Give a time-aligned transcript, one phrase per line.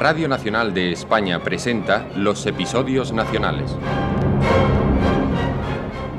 [0.00, 3.70] Radio Nacional de España presenta los episodios nacionales.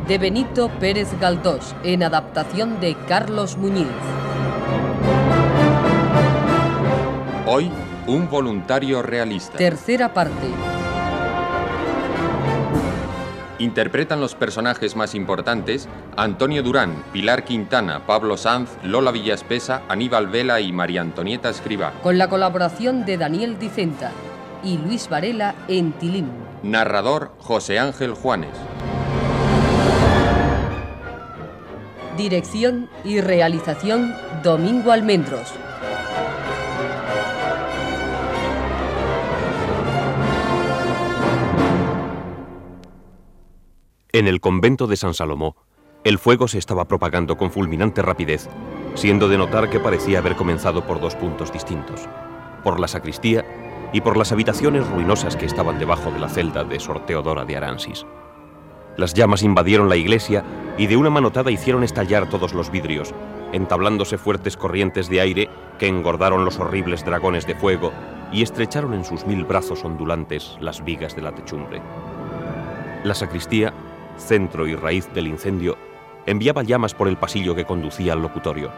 [0.08, 3.88] De Benito Pérez Galdós, en adaptación de Carlos Muñiz.
[7.48, 7.72] Hoy,
[8.06, 9.58] un voluntario realista.
[9.58, 10.71] Tercera parte.
[13.62, 20.60] Interpretan los personajes más importantes Antonio Durán, Pilar Quintana, Pablo Sanz, Lola Villaspesa, Aníbal Vela
[20.62, 21.94] y María Antonieta Escribá.
[22.02, 24.14] Con la colaboración de Daniel Dicenta
[24.64, 26.32] y Luis Varela en Tilín.
[26.64, 28.58] Narrador José Ángel Juanes.
[32.18, 35.54] Dirección y realización Domingo Almendros.
[44.14, 45.56] En el convento de San Salomó,
[46.04, 48.50] el fuego se estaba propagando con fulminante rapidez,
[48.94, 52.10] siendo de notar que parecía haber comenzado por dos puntos distintos,
[52.62, 53.46] por la sacristía
[53.94, 57.56] y por las habitaciones ruinosas que estaban debajo de la celda de Sor Teodora de
[57.56, 58.06] Aransis.
[58.98, 60.44] Las llamas invadieron la iglesia
[60.78, 63.14] y de una manotada hicieron estallar todos los vidrios,
[63.54, 67.94] entablándose fuertes corrientes de aire que engordaron los horribles dragones de fuego
[68.34, 71.82] y estrecharon en sus mil brazos ondulantes las vigas de la techumbre.
[73.06, 73.74] La sacristía
[74.18, 75.78] centro y raíz del incendio,
[76.26, 78.72] enviaba llamas por el pasillo que conducía al locutorio,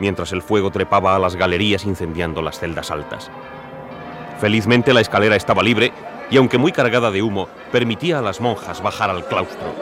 [0.00, 3.30] mientras el fuego trepaba a las galerías incendiando las celdas altas.
[4.40, 5.92] Felizmente la escalera estaba libre
[6.30, 9.74] y aunque muy cargada de humo, permitía a las monjas bajar al claustro.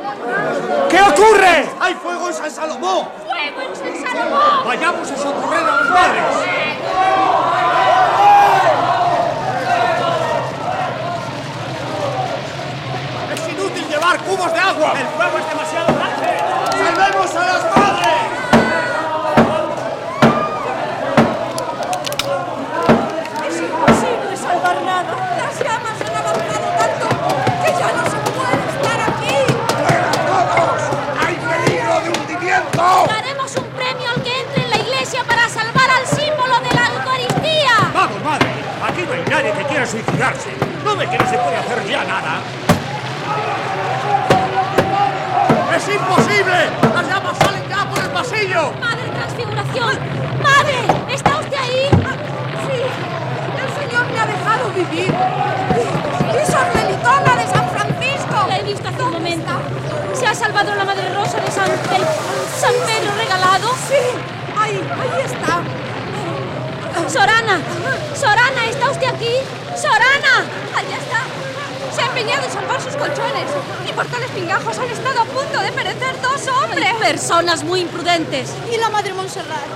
[0.89, 1.67] ¿Qué ocurre?
[1.78, 3.09] ¡Hay fuego en San Salomón!
[3.27, 4.65] ¡Fuego en San Salomón!
[4.65, 6.25] ¡Vayamos a socorrer a los padres!
[13.33, 13.41] ¡Es
[14.17, 14.95] cubos de agua!
[14.98, 16.39] ¡El fuego es demasiado grande!
[16.73, 18.19] ¡Salvemos a las madres!
[23.47, 25.12] Es imposible salvar nada.
[25.37, 27.06] Las llamas han avanzado tanto
[27.62, 29.37] que ya no se puede estar aquí.
[30.27, 30.81] ¡Todos!
[31.27, 32.82] ¡Hay peligro de hundimiento!
[33.09, 36.84] Daremos un premio al que entre en la iglesia para salvar al símbolo de la
[36.97, 37.93] Eucaristía.
[37.93, 38.49] ¡Vamos, madre!
[38.88, 40.50] Aquí no hay nadie que quiera suicidarse.
[40.84, 42.41] ¿No ve que no se puede hacer ya nada?
[45.78, 46.59] ¡Es imposible!
[46.94, 48.72] ¡Las llamas salen ya por el pasillo!
[48.81, 49.99] Madre Transfiguración.
[50.43, 50.78] Madre,
[51.15, 51.89] ¿está usted ahí?
[52.66, 52.78] Sí.
[53.62, 55.15] El Señor me ha dejado vivir.
[56.34, 58.47] Y Sor Melitona de San Francisco.
[58.49, 59.53] La he visto hace un momento.
[60.15, 63.69] ¿Se ha salvado la Madre Rosa de San, Pe- San Pedro regalado?
[63.88, 64.03] Sí.
[64.61, 65.61] Ahí, ahí está.
[67.09, 67.61] Sorana,
[68.15, 69.34] Sorana, ¿está usted aquí?
[69.81, 70.44] Sorana,
[70.77, 71.21] allá está.
[71.98, 73.50] Se ha empeñado en salvar sus colchones.
[73.88, 76.94] Y por tales pingajos han estado a punto de perecer dos hombres.
[77.00, 78.50] personas muy imprudentes.
[78.72, 79.66] ¿Y la madre Montserrat?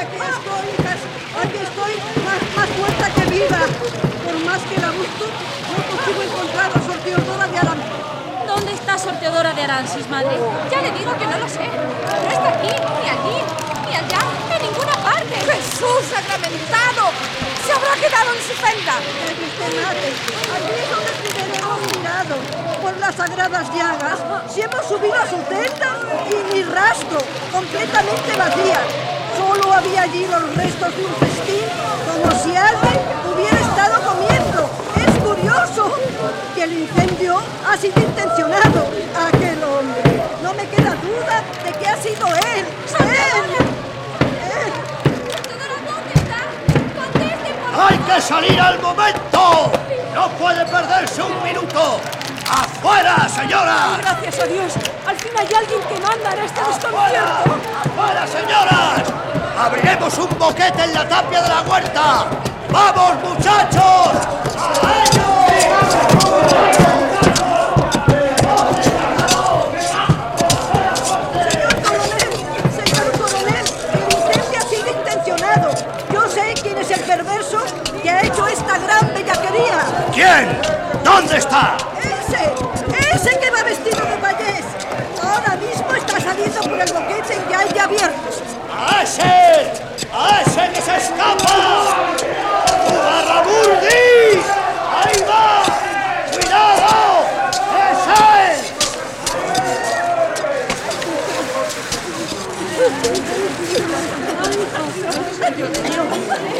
[0.00, 1.00] Aquí estoy, hijas.
[1.44, 1.92] Aquí estoy,
[2.24, 3.60] más, más muerta que viva.
[4.24, 5.26] Por más que la busco,
[5.76, 7.78] no consigo encontrar a Sor Teodora de Aram.
[8.46, 10.36] ¿Dónde está Sorteadora de Aransis, madre?
[10.70, 11.68] Ya le digo que no lo sé.
[11.68, 13.38] No está aquí, ni allí,
[13.88, 14.20] ni allá,
[14.54, 15.34] en ninguna parte.
[15.36, 17.12] ¡Jesús sacramentado!
[17.66, 18.96] ¡Se habrá quedado en su celda!
[22.80, 25.96] Por las sagradas llagas, si hemos subido a su celda
[26.30, 27.18] y ni rastro,
[27.50, 28.80] completamente vacía.
[29.36, 31.64] Solo había allí los restos de un festín,
[32.06, 33.00] como si alguien
[33.32, 34.70] hubiera estado comiendo.
[34.96, 35.92] Es curioso
[36.54, 38.86] que el incendio ha sido intencionado.
[39.28, 42.66] Aquel hombre, no me queda duda de que ha sido él.
[46.94, 49.91] ¡Conteste, por ¡Hay que salir al momento!
[50.14, 52.00] ¡No puede perderse un minuto!
[52.50, 53.98] ¡Afuera, señoras!
[53.98, 54.72] Gracias a Dios.
[55.06, 57.42] Al fin hay alguien que manda en este ¡Afuera!
[57.84, 59.02] ¡Afuera, señoras!
[59.58, 62.26] ¡Abriremos un boquete en la tapia de la huerta!
[62.70, 64.12] ¡Vamos, muchachos!
[64.58, 65.21] ¡A ellos!
[80.12, 80.60] ¿Quién?
[81.02, 81.76] ¿Dónde está?
[81.98, 82.52] Ese,
[83.14, 84.64] ese que va vestido de payés.
[85.22, 88.28] Ahora mismo está saliendo por el boquete que hay ya abierto.
[88.76, 89.72] ¡A ese!
[90.12, 91.96] ¡A ese que se escapa!
[93.04, 94.44] ¡Barramurdis!
[95.02, 95.62] ¡Ahí va!
[96.30, 96.92] ¡Cuidado!
[97.88, 98.56] ¡Es él!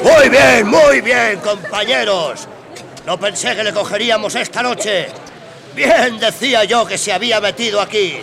[0.03, 2.49] Muy bien, muy bien, compañeros.
[3.07, 5.09] No pensé que le cogeríamos esta noche.
[5.75, 8.21] Bien decía yo que se había metido aquí.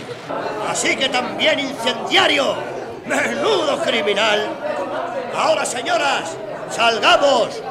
[0.70, 2.56] Así que también incendiario.
[3.06, 4.48] Menudo criminal.
[5.36, 6.38] Ahora, señoras,
[6.70, 7.62] salgamos.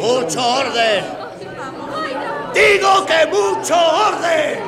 [0.00, 1.04] ¡Mucho orden!
[2.54, 4.60] ¡Digo que mucho orden!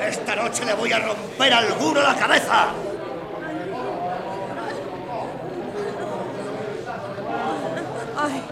[0.00, 2.68] Esta noche le voy a romper a alguno la cabeza.
[8.16, 8.42] Ay,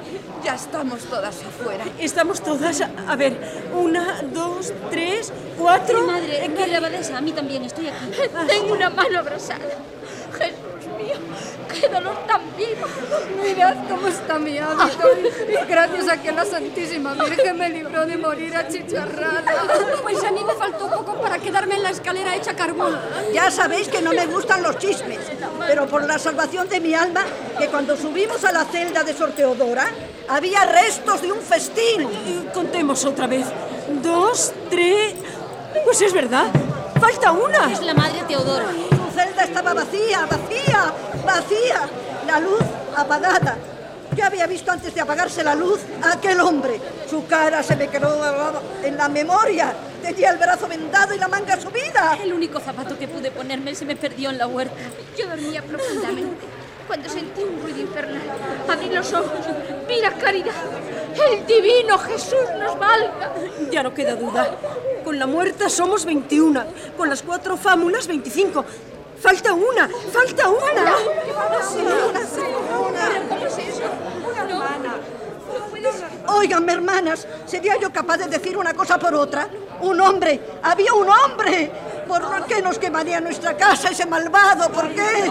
[0.44, 1.84] ya estamos todas afuera.
[1.98, 2.80] Estamos todas.
[2.82, 3.36] A, ver,
[3.74, 6.02] una, dos, tres, cuatro.
[6.02, 7.18] Mi madre, ¿qué le abadesa?
[7.18, 8.10] A mí también, estoy aquí.
[8.46, 9.64] Tengo una mano abrasada.
[10.38, 11.16] Jesús mío,
[11.72, 12.86] qué dolor tan vivo.
[13.42, 15.08] Mirad cómo está mi hábito.
[15.48, 19.42] Y gracias a que la Santísima Virgen me libró de morir achicharrada.
[20.02, 22.98] Pues a mí me faltó poco para quedarme en la escalera hecha carbón.
[23.32, 25.18] Ya sabéis que no me gustan los chismes,
[25.66, 27.24] pero por la salvación de mi alma,
[27.58, 29.86] que cuando subimos a la celda de Sor Teodora,
[30.28, 32.02] había restos de un festín.
[32.02, 33.46] Eh, Contemos otra vez.
[34.02, 35.14] Dos, tres.
[35.84, 36.46] Pues es verdad.
[37.00, 37.70] Falta una.
[37.70, 38.66] Es la madre Teodora.
[39.44, 40.92] Estaba vacía, vacía,
[41.24, 41.88] vacía.
[42.26, 42.62] La luz
[42.96, 43.56] apagada.
[44.16, 46.80] Yo había visto antes de apagarse la luz a aquel hombre.
[47.08, 49.72] Su cara se me quedó en la memoria.
[50.02, 52.18] Tenía el brazo vendado y la manga subida.
[52.22, 54.74] El único zapato que pude ponerme se me perdió en la huerta.
[55.16, 56.46] Yo dormía profundamente
[56.86, 58.22] cuando sentí un ruido infernal.
[58.68, 59.40] Abrí los ojos.
[59.88, 60.52] Vi la caridad.
[61.30, 63.34] El divino Jesús nos valga.
[63.70, 64.56] Ya no queda duda.
[65.04, 66.64] Con la muerta somos 21.
[66.96, 68.64] Con las cuatro fámulas, 25.
[69.24, 69.88] Falta una.
[69.88, 70.96] Falta una.
[76.26, 79.48] Óiganme, hermanas, ¿sería yo capaz de decir una cosa por otra?
[79.80, 81.72] Un hombre, había un hombre.
[82.06, 84.70] ¿Por qué nos quemaría nuestra casa ese malvado?
[84.70, 85.30] ¿Por qué?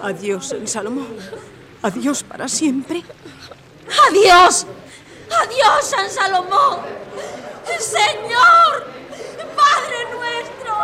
[0.00, 1.18] Adiós, San Salomón.
[1.82, 3.04] Adiós para siempre.
[4.08, 4.66] ¡Adiós!
[5.30, 6.78] ¡Adiós, San Salomón!
[7.78, 8.95] ¡Señor!
[9.86, 10.74] ¡Padre nuestro!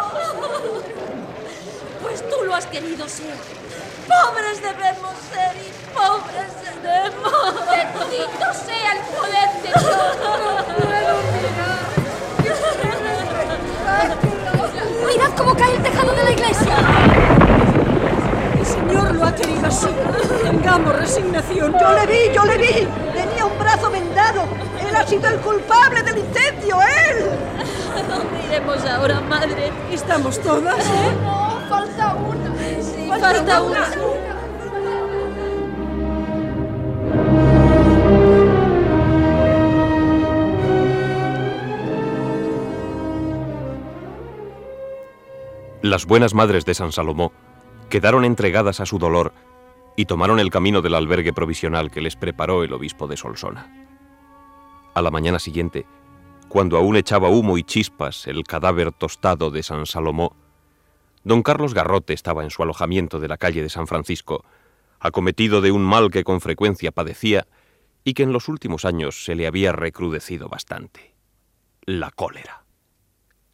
[2.02, 3.34] Pues tú lo has querido ser.
[4.06, 7.54] Pobres debemos ser y pobres seremos.
[7.68, 10.04] Bendito sea el poder de Dios.
[15.06, 16.76] Mirad cómo cae el tejado de la iglesia.
[18.60, 19.88] El Señor lo ha querido así.
[20.44, 21.74] Tengamos resignación.
[21.80, 22.88] Yo le vi, yo le vi.
[23.52, 24.42] Un brazo vendado.
[24.80, 27.30] Él ha sido el culpable del incendio, él.
[27.96, 29.72] ¿A dónde iremos ahora, madre?
[29.90, 30.78] Estamos todas.
[30.78, 31.16] ¿eh?
[31.22, 32.82] No, falta una.
[32.82, 33.90] Sí, falta una.
[45.82, 47.32] Las buenas madres de San Salomó
[47.90, 49.32] quedaron entregadas a su dolor
[49.96, 53.70] y tomaron el camino del albergue provisional que les preparó el obispo de Solsona.
[54.94, 55.86] A la mañana siguiente,
[56.48, 60.36] cuando aún echaba humo y chispas el cadáver tostado de San Salomó,
[61.24, 64.44] don Carlos Garrote estaba en su alojamiento de la calle de San Francisco,
[65.00, 67.46] acometido de un mal que con frecuencia padecía
[68.04, 71.14] y que en los últimos años se le había recrudecido bastante,
[71.84, 72.64] la cólera.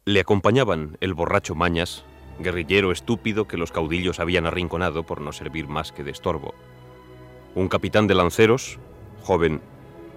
[0.05, 2.03] Le acompañaban el borracho Mañas,
[2.39, 6.53] guerrillero estúpido que los caudillos habían arrinconado por no servir más que de estorbo.
[7.55, 8.79] Un capitán de lanceros,
[9.23, 9.61] joven,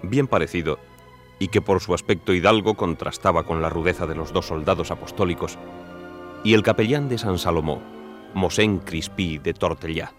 [0.01, 0.79] bien parecido,
[1.39, 5.57] y que por su aspecto hidalgo contrastaba con la rudeza de los dos soldados apostólicos,
[6.43, 7.81] y el capellán de San Salomó,
[8.33, 10.13] Mosén Crispí de Tortellá.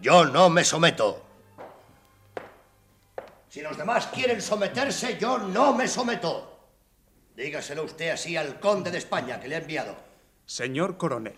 [0.00, 1.22] Yo no me someto.
[3.48, 6.58] Si los demás quieren someterse, yo no me someto.
[7.36, 10.09] Dígaselo usted así al conde de España que le ha enviado.
[10.50, 11.36] Señor coronel,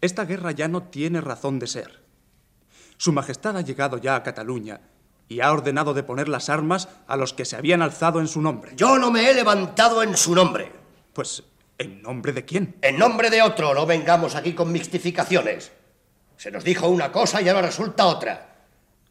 [0.00, 1.98] esta guerra ya no tiene razón de ser.
[2.96, 4.80] Su Majestad ha llegado ya a Cataluña
[5.28, 8.40] y ha ordenado de poner las armas a los que se habían alzado en su
[8.40, 8.70] nombre.
[8.76, 10.70] Yo no me he levantado en su nombre.
[11.12, 11.42] Pues,
[11.76, 12.76] ¿en nombre de quién?
[12.82, 15.72] En nombre de otro, no vengamos aquí con mixtificaciones.
[16.36, 18.58] Se nos dijo una cosa y ahora resulta otra.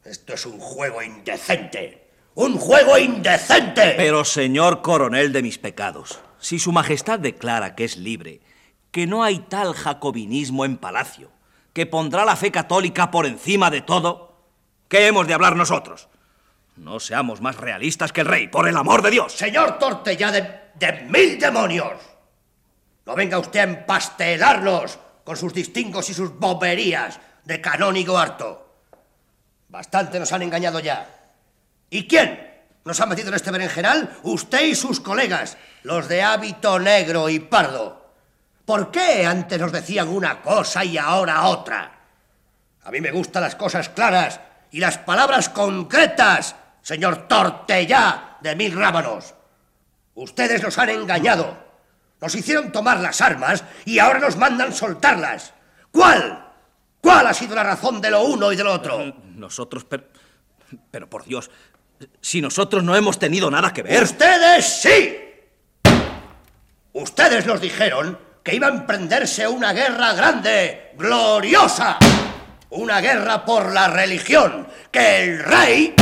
[0.05, 2.07] Esto es un juego indecente.
[2.35, 3.95] ¡Un juego indecente!
[3.97, 8.39] Pero, señor coronel de mis pecados, si su majestad declara que es libre,
[8.97, 11.29] que no hay tal jacobinismo en palacio,
[11.71, 14.41] que pondrá la fe católica por encima de todo,
[14.87, 16.07] ¿qué hemos de hablar nosotros?
[16.77, 19.33] No seamos más realistas que el rey, por el amor de Dios.
[19.33, 20.41] Señor Tortella de,
[20.73, 21.93] de mil demonios.
[23.05, 28.79] No venga usted a empastelarnos con sus distingos y sus boberías de canónigo harto.
[29.69, 31.07] Bastante nos han engañado ya.
[31.91, 34.17] ¿Y quién nos ha metido en este berenjenal?
[34.23, 38.06] Usted y sus colegas, los de hábito negro y pardo.
[38.67, 41.89] ¿Por qué antes nos decían una cosa y ahora otra?
[42.83, 48.73] A mí me gustan las cosas claras y las palabras concretas, señor Tortellá de mil
[48.73, 49.35] rábanos.
[50.15, 51.57] Ustedes nos han engañado.
[52.19, 55.53] Nos hicieron tomar las armas y ahora nos mandan soltarlas.
[55.89, 56.45] ¿Cuál?
[56.99, 59.01] ¿Cuál ha sido la razón de lo uno y de lo otro?
[59.27, 60.03] Nosotros, pero,
[60.91, 61.49] pero por Dios,
[62.19, 64.03] si nosotros no hemos tenido nada que ver.
[64.03, 65.19] ¡Ustedes sí!
[66.91, 71.97] Ustedes nos dijeron que iba a emprenderse una guerra grande, gloriosa.
[72.69, 75.93] Una guerra por la religión, que el rey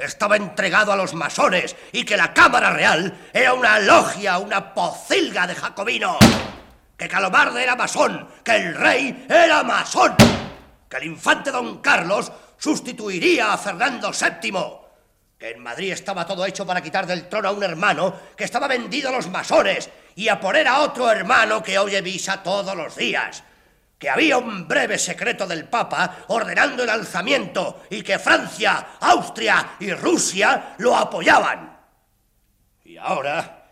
[0.00, 5.46] estaba entregado a los masones y que la Cámara Real era una logia, una pocilga
[5.46, 6.16] de jacobinos.
[6.96, 10.16] Que Calomarde era masón, que el rey era masón,
[10.90, 14.52] que el infante don Carlos sustituiría a Fernando VII,
[15.38, 18.66] que en Madrid estaba todo hecho para quitar del trono a un hermano que estaba
[18.66, 22.96] vendido a los masones y a poner a otro hermano que oye misa todos los
[22.96, 23.42] días
[24.04, 29.92] que había un breve secreto del Papa ordenando el alzamiento y que Francia, Austria y
[29.94, 31.74] Rusia lo apoyaban.
[32.84, 33.64] Y ahora,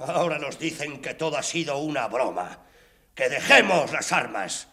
[0.00, 2.58] ahora nos dicen que todo ha sido una broma,
[3.14, 4.66] que dejemos las armas.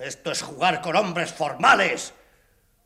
[0.00, 2.12] Esto es jugar con hombres formales.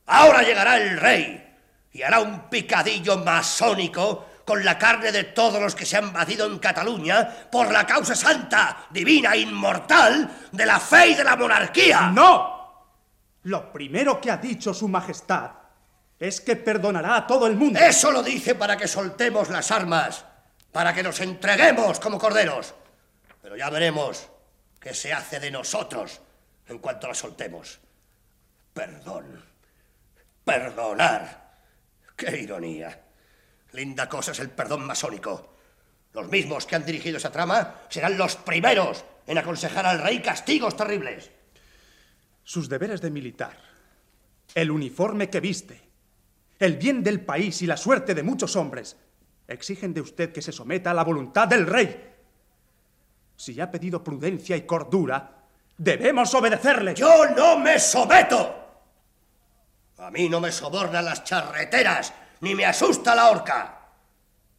[0.05, 1.57] Ahora llegará el rey
[1.93, 6.47] y hará un picadillo masónico con la carne de todos los que se han batido
[6.47, 12.09] en Cataluña por la causa santa, divina, inmortal de la fe y de la monarquía.
[12.09, 12.87] ¡No!
[13.43, 15.50] Lo primero que ha dicho Su Majestad
[16.19, 17.78] es que perdonará a todo el mundo.
[17.78, 20.25] Eso lo dice para que soltemos las armas,
[20.73, 22.75] para que nos entreguemos como corderos.
[23.43, 24.31] Pero ya veremos
[24.81, 26.23] qué se hace de nosotros
[26.69, 27.81] en cuanto las soltemos.
[28.73, 29.45] Perdón.
[30.43, 31.50] Perdonar.
[32.17, 33.08] Qué ironía.
[33.73, 35.55] Linda cosa es el perdón masónico.
[36.13, 40.77] Los mismos que han dirigido esa trama serán los primeros en aconsejar al rey castigos
[40.77, 41.31] terribles.
[42.45, 43.57] Sus deberes de militar,
[44.55, 45.83] el uniforme que viste,
[46.59, 48.97] el bien del país y la suerte de muchos hombres
[49.47, 52.15] exigen de usted que se someta a la voluntad del rey.
[53.37, 55.45] Si ha pedido prudencia y cordura,
[55.77, 56.95] debemos obedecerle.
[56.95, 58.55] Yo no me someto.
[59.99, 63.78] A mí no me sobornan las charreteras ni me asusta la horca.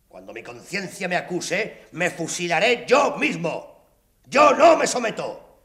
[0.07, 3.85] Cuando mi conciencia me acuse, me fusilaré yo mismo.
[4.25, 5.61] Yo no me someto.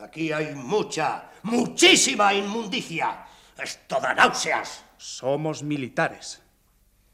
[0.00, 3.24] Aquí hay mucha, muchísima inmundicia.
[3.58, 4.84] Esto da náuseas.
[4.96, 6.40] Somos militares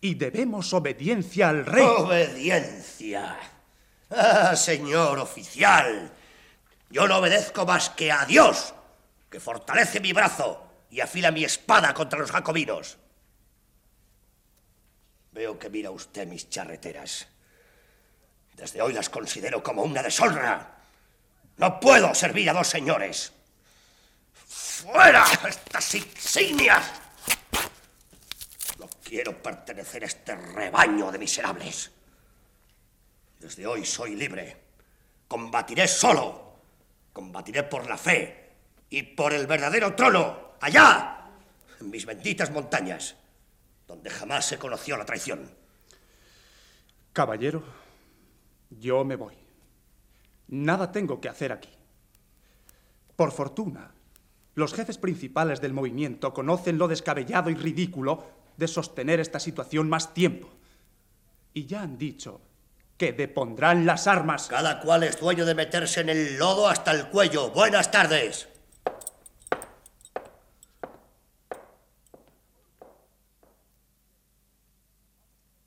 [0.01, 1.85] y debemos obediencia al rey.
[1.85, 3.37] Obediencia.
[4.11, 6.13] Ah, señor oficial.
[6.91, 8.75] Yo no obedezco más que a Dios,
[9.29, 12.99] que fortalece mi brazo y afila mi espada contra los jacobinos.
[15.37, 17.29] Veo que mira usted mis charreteras.
[18.55, 20.79] Desde hoy las considero como una deshonra.
[21.59, 23.35] No puedo servir a dos señores.
[24.47, 26.91] ¡Fuera estas insignias!
[28.79, 31.91] No quiero pertenecer a este rebaño de miserables.
[33.39, 34.57] Desde hoy soy libre.
[35.29, 36.57] Combatiré solo.
[37.13, 38.53] Combatiré por la fe
[38.89, 41.29] y por el verdadero trono, allá,
[41.79, 43.17] en mis benditas montañas
[43.87, 45.51] donde jamás se conoció la traición.
[47.13, 47.63] Caballero,
[48.71, 49.35] yo me voy.
[50.49, 51.71] Nada tengo que hacer aquí.
[53.17, 53.93] Por fortuna,
[54.55, 58.25] los jefes principales del movimiento conocen lo descabellado y ridículo
[58.57, 60.49] de sostener esta situación más tiempo.
[61.55, 62.41] Y ya han dicho
[62.97, 64.49] que depondrán las armas.
[64.49, 67.51] Cada cual es dueño de meterse en el lodo hasta el cuello.
[67.51, 68.49] Buenas tardes.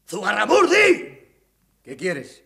[0.08, 1.20] ¡Zugarramurdi!
[1.84, 2.42] ¿Qué quieres?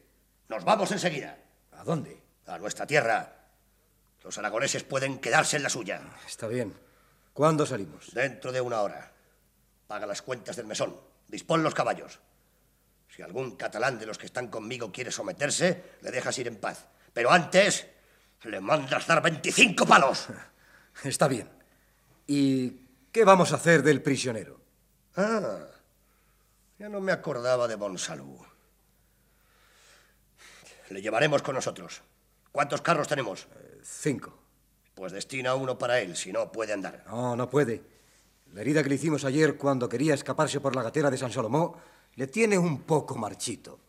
[0.49, 1.37] Nos vamos enseguida.
[1.71, 2.21] ¿A dónde?
[2.47, 3.33] A nuestra tierra.
[4.23, 6.01] Los aragoneses pueden quedarse en la suya.
[6.27, 6.73] Está bien.
[7.33, 8.13] ¿Cuándo salimos?
[8.13, 9.13] Dentro de una hora.
[9.87, 10.99] Paga las cuentas del mesón.
[11.27, 12.19] Dispón los caballos.
[13.09, 16.87] Si algún catalán de los que están conmigo quiere someterse, le dejas ir en paz.
[17.13, 17.85] Pero antes,
[18.43, 20.27] le mandas dar 25 palos.
[21.03, 21.49] Está bien.
[22.25, 22.71] ¿Y
[23.11, 24.59] qué vamos a hacer del prisionero?
[25.15, 25.67] Ah,
[26.79, 28.52] ya no me acordaba de Monsalud.
[30.93, 32.03] Le llevaremos con nosotros.
[32.51, 33.47] ¿Cuántos carros tenemos?
[33.81, 34.37] cinco.
[34.93, 37.03] Pues destina uno para él, si no puede andar.
[37.07, 37.81] No, no puede.
[38.53, 41.73] La herida que le hicimos ayer cuando quería escaparse por la gatera de San Salomón
[42.13, 43.79] le tiene un poco marchito.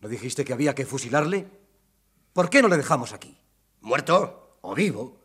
[0.00, 1.46] ¿No dijiste que había que fusilarle?
[2.32, 3.38] ¿Por qué no le dejamos aquí?
[3.80, 4.56] ¿Muerto?
[4.62, 5.16] ¿O vivo?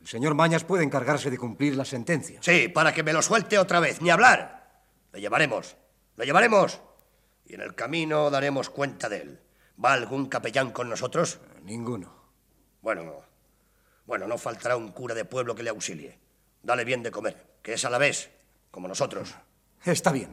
[0.00, 2.40] El señor Mañas puede encargarse de cumplir la sentencia.
[2.42, 4.80] Sí, para que me lo suelte otra vez, ni hablar.
[5.12, 5.76] Le llevaremos,
[6.16, 6.80] le llevaremos.
[7.44, 9.40] Y en el camino daremos cuenta de él.
[9.82, 11.40] ¿Va algún capellán con nosotros?
[11.62, 12.12] Ninguno.
[12.80, 13.22] Bueno,
[14.06, 16.18] bueno, no faltará un cura de pueblo que le auxilie.
[16.62, 18.30] Dale bien de comer, que es a la vez,
[18.70, 19.34] como nosotros.
[19.84, 20.30] Está bien.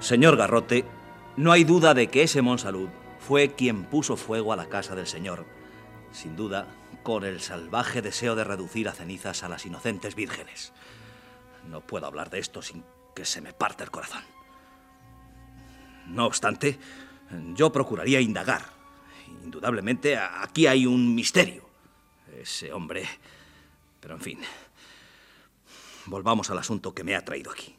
[0.00, 0.84] Señor Garrote,
[1.36, 5.06] no hay duda de que ese Monsalud fue quien puso fuego a la casa del
[5.06, 5.57] Señor.
[6.18, 6.66] Sin duda,
[7.04, 10.72] con el salvaje deseo de reducir a cenizas a las inocentes vírgenes.
[11.70, 12.82] No puedo hablar de esto sin
[13.14, 14.24] que se me parte el corazón.
[16.08, 16.76] No obstante,
[17.54, 18.62] yo procuraría indagar.
[19.44, 21.70] Indudablemente, aquí hay un misterio.
[22.36, 23.06] Ese hombre...
[24.00, 24.40] Pero en fin,
[26.06, 27.76] volvamos al asunto que me ha traído aquí.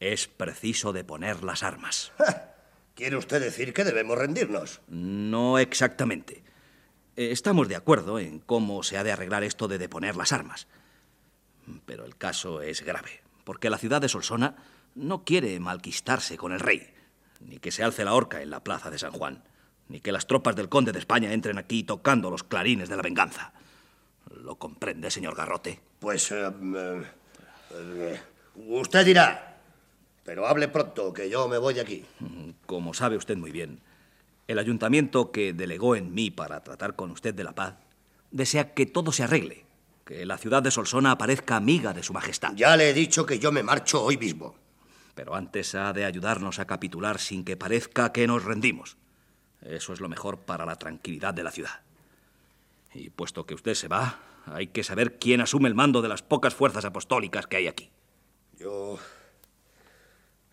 [0.00, 2.10] Es preciso deponer las armas.
[2.96, 4.80] ¿Quiere usted decir que debemos rendirnos?
[4.88, 6.49] No exactamente.
[7.28, 10.68] Estamos de acuerdo en cómo se ha de arreglar esto de deponer las armas.
[11.86, 14.56] Pero el caso es grave, porque la ciudad de Solsona
[14.94, 16.92] no quiere malquistarse con el rey,
[17.40, 19.42] ni que se alce la horca en la plaza de San Juan
[19.90, 23.02] ni que las tropas del conde de España entren aquí tocando los clarines de la
[23.02, 23.52] venganza.
[24.30, 25.80] ¿Lo comprende, señor Garrote?
[25.98, 26.30] Pues...
[26.30, 27.02] Eh, eh,
[27.74, 28.20] eh,
[28.54, 29.58] usted dirá.
[30.24, 32.04] Pero hable pronto, que yo me voy de aquí.
[32.66, 33.80] Como sabe usted muy bien,
[34.50, 37.76] el ayuntamiento que delegó en mí para tratar con usted de la paz
[38.32, 39.64] desea que todo se arregle,
[40.04, 42.52] que la ciudad de Solsona aparezca amiga de su majestad.
[42.56, 44.56] Ya le he dicho que yo me marcho hoy mismo.
[45.14, 48.96] Pero antes ha de ayudarnos a capitular sin que parezca que nos rendimos.
[49.60, 51.82] Eso es lo mejor para la tranquilidad de la ciudad.
[52.92, 56.22] Y puesto que usted se va, hay que saber quién asume el mando de las
[56.22, 57.90] pocas fuerzas apostólicas que hay aquí.
[58.58, 58.98] Yo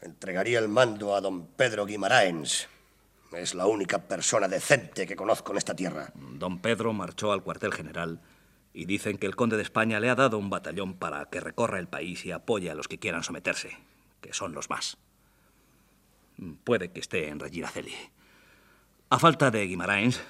[0.01, 2.68] entregaría el mando a don Pedro Guimaraens.
[3.34, 6.12] Es la única persona decente que conozco en esta tierra.
[6.15, 8.22] Don Pedro marchó al cuartel general
[8.74, 11.79] y dicen que el conde de España le ha dado un batallón para que recorra
[11.79, 13.77] el país y apoye a los que quieran someterse,
[14.22, 14.98] que son los más.
[16.63, 17.93] Puede que esté en Regina Celi.
[19.10, 20.22] A falta de Guimaraens,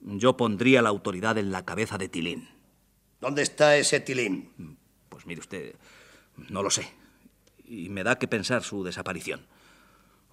[0.00, 2.48] yo pondría la autoridad en la cabeza de Tilín.
[3.20, 4.78] ¿Dónde está ese Tilín?
[5.08, 5.74] Pues mire usted,
[6.48, 6.88] no lo sé.
[7.64, 9.46] Y me da que pensar su desaparición.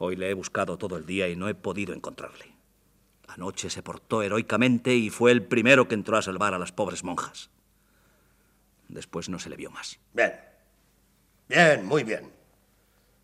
[0.05, 2.53] Hoy le he buscado todo el día y no he podido encontrarle.
[3.25, 7.05] Anoche se portó heroicamente y fue el primero que entró a salvar a las pobres
[7.05, 7.49] monjas.
[8.89, 9.97] Después no se le vio más.
[10.11, 10.37] Bien.
[11.47, 12.29] Bien, muy bien.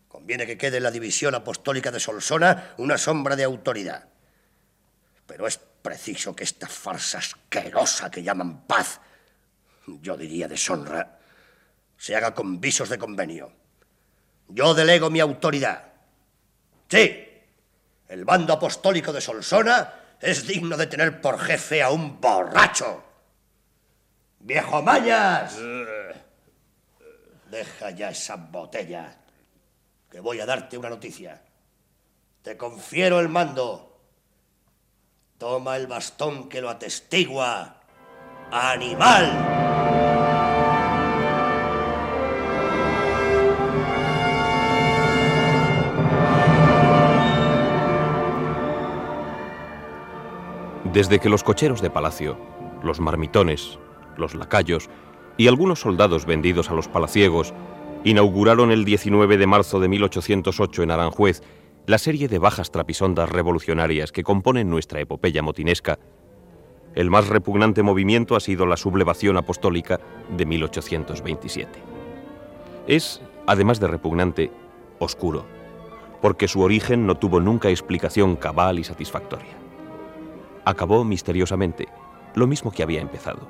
[0.08, 4.08] Conviene que quede en la división apostólica de Solsona una sombra de autoridad.
[5.26, 9.02] Pero es preciso que esta farsa asquerosa que llaman paz,
[10.00, 11.18] yo diría deshonra,
[11.98, 13.52] se haga con visos de convenio.
[14.48, 15.89] Yo delego mi autoridad.
[16.90, 17.28] Sí,
[18.08, 23.04] el bando apostólico de Solsona es digno de tener por jefe a un borracho.
[24.40, 25.56] ¡Viejo Mañas!
[27.50, 29.16] Deja ya esa botella,
[30.10, 31.40] que voy a darte una noticia.
[32.42, 33.90] Te confiero el mando
[35.40, 37.80] Toma el bastón que lo atestigua.
[38.50, 39.69] ¡Animal!
[50.92, 52.36] Desde que los cocheros de palacio,
[52.82, 53.78] los marmitones,
[54.16, 54.90] los lacayos
[55.36, 57.54] y algunos soldados vendidos a los palaciegos
[58.02, 61.42] inauguraron el 19 de marzo de 1808 en Aranjuez
[61.86, 66.00] la serie de bajas trapisondas revolucionarias que componen nuestra epopeya motinesca,
[66.96, 70.00] el más repugnante movimiento ha sido la sublevación apostólica
[70.36, 71.70] de 1827.
[72.88, 74.50] Es, además de repugnante,
[74.98, 75.46] oscuro,
[76.20, 79.59] porque su origen no tuvo nunca explicación cabal y satisfactoria.
[80.64, 81.88] Acabó misteriosamente,
[82.34, 83.48] lo mismo que había empezado.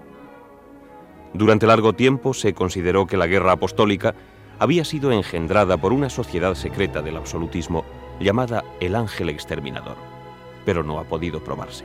[1.33, 4.15] Durante largo tiempo se consideró que la guerra apostólica
[4.59, 7.85] había sido engendrada por una sociedad secreta del absolutismo
[8.21, 9.97] llamada el ángel exterminador,
[10.65, 11.85] pero no ha podido probarse.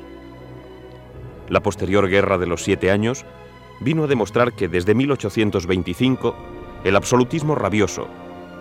[1.47, 3.25] La posterior guerra de los siete años
[3.79, 6.35] vino a demostrar que desde 1825
[6.83, 8.07] el absolutismo rabioso,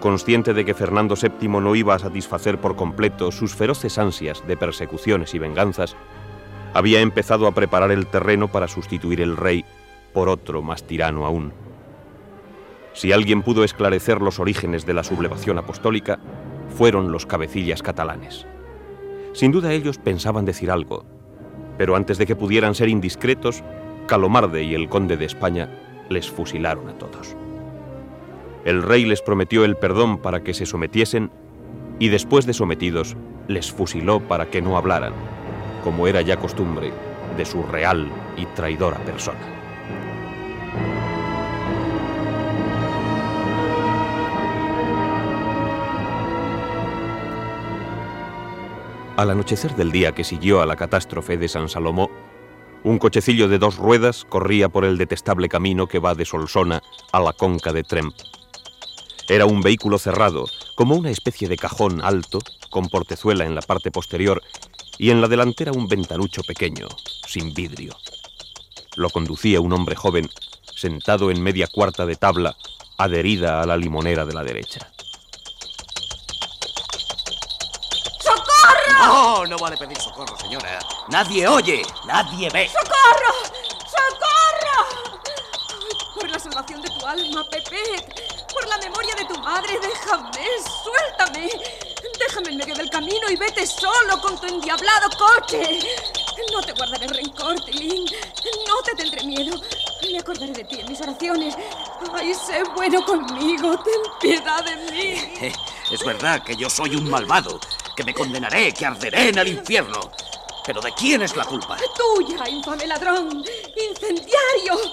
[0.00, 4.56] consciente de que Fernando VII no iba a satisfacer por completo sus feroces ansias de
[4.56, 5.96] persecuciones y venganzas,
[6.74, 9.64] había empezado a preparar el terreno para sustituir el rey
[10.12, 11.52] por otro más tirano aún.
[12.92, 16.18] Si alguien pudo esclarecer los orígenes de la sublevación apostólica,
[16.76, 18.46] fueron los cabecillas catalanes.
[19.32, 21.04] Sin duda ellos pensaban decir algo,
[21.78, 23.62] pero antes de que pudieran ser indiscretos,
[24.06, 25.68] Calomarde y el conde de España
[26.08, 27.34] les fusilaron a todos.
[28.64, 31.30] El rey les prometió el perdón para que se sometiesen
[31.98, 33.16] y después de sometidos
[33.48, 35.14] les fusiló para que no hablaran,
[35.84, 36.94] como era ya costumbre
[37.36, 39.38] de su real y traidora persona.
[49.16, 52.10] Al anochecer del día que siguió a la catástrofe de San Salomó,
[52.82, 57.20] un cochecillo de dos ruedas corría por el detestable camino que va de Solsona a
[57.20, 58.14] la conca de Tremp.
[59.28, 63.90] Era un vehículo cerrado, como una especie de cajón alto, con portezuela en la parte
[63.90, 64.42] posterior
[64.98, 66.88] y en la delantera un ventanucho pequeño,
[67.26, 67.96] sin vidrio.
[68.96, 70.30] Lo conducía un hombre joven,
[70.74, 72.56] sentado en media cuarta de tabla,
[72.98, 74.90] adherida a la limonera de la derecha.
[78.20, 78.98] ¡Socorro!
[79.00, 80.78] No, no vale pedir socorro, señora.
[81.08, 82.68] Nadie oye, nadie ve.
[82.68, 83.32] ¡Socorro!
[83.86, 84.78] ¡Socorro!
[86.14, 87.82] Por la salvación de tu alma, Pepe.
[88.52, 90.46] Por la memoria de tu madre, déjame,
[90.82, 91.50] suéltame.
[92.18, 95.80] Déjame en medio del camino y vete solo con tu endiablado coche.
[96.52, 98.04] No te guardaré rencor, Tilín.
[98.66, 99.60] No te tendré miedo.
[100.02, 101.56] Me acordaré de ti en mis oraciones.
[102.12, 103.78] Ay, sé bueno conmigo.
[103.82, 105.52] Ten piedad de mí.
[105.90, 107.60] Es verdad que yo soy un malvado,
[107.94, 110.10] que me condenaré, que arderé en el infierno.
[110.64, 111.76] Pero ¿de quién es la culpa?
[111.94, 113.44] Tuya, infame ladrón.
[113.90, 114.92] Incendiario.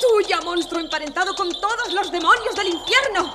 [0.00, 3.34] Tuya, monstruo emparentado con todos los demonios del infierno.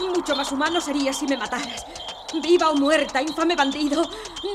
[0.00, 1.86] Mucho más humano sería si me mataras.
[2.34, 4.02] Viva o muerta, infame bandido.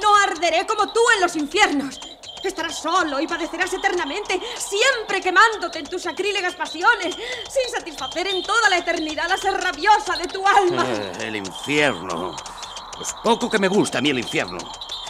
[0.02, 2.00] No arderé como tú en los infiernos.
[2.44, 8.70] Estarás solo y padecerás eternamente, siempre quemándote en tus sacrílegas pasiones, sin satisfacer en toda
[8.70, 10.86] la eternidad la sed rabiosa de tu alma.
[10.88, 12.36] Eh, el infierno.
[12.96, 14.60] Pues poco que me gusta a mí el infierno.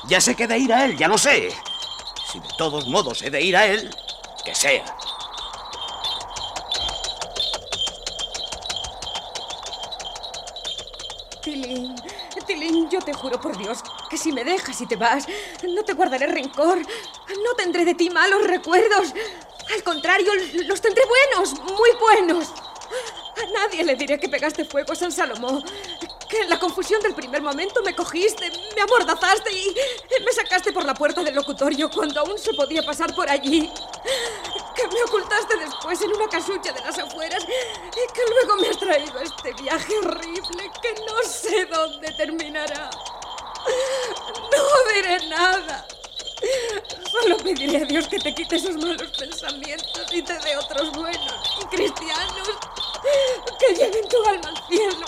[0.07, 1.49] Ya sé que he de ir a él, ya lo sé.
[2.31, 3.93] Si de todos modos he de ir a él,
[4.45, 4.85] que sea.
[11.41, 11.95] Tilín,
[12.47, 15.25] Tilín, yo te juro por Dios que si me dejas y te vas,
[15.67, 16.77] no te guardaré rencor.
[16.79, 19.13] No tendré de ti malos recuerdos.
[19.73, 20.31] Al contrario,
[20.67, 22.49] los tendré buenos, muy buenos.
[23.37, 25.63] A nadie le diré que pegaste fuego a San Salomón.
[26.29, 29.75] Que en la confusión del primer momento me cogiste, me amordazaste y
[30.23, 33.69] me sacaste por la puerta del locutorio cuando aún se podía pasar por allí.
[34.75, 38.77] Que me ocultaste después en una casucha de las afueras y que luego me has
[38.77, 42.89] traído a este viaje horrible que no sé dónde terminará.
[44.51, 45.87] No diré nada.
[47.11, 51.57] Solo pediré a Dios que te quite esos malos pensamientos y te dé otros buenos
[51.61, 52.49] y cristianos
[53.59, 55.05] que lleven tu alma al cielo.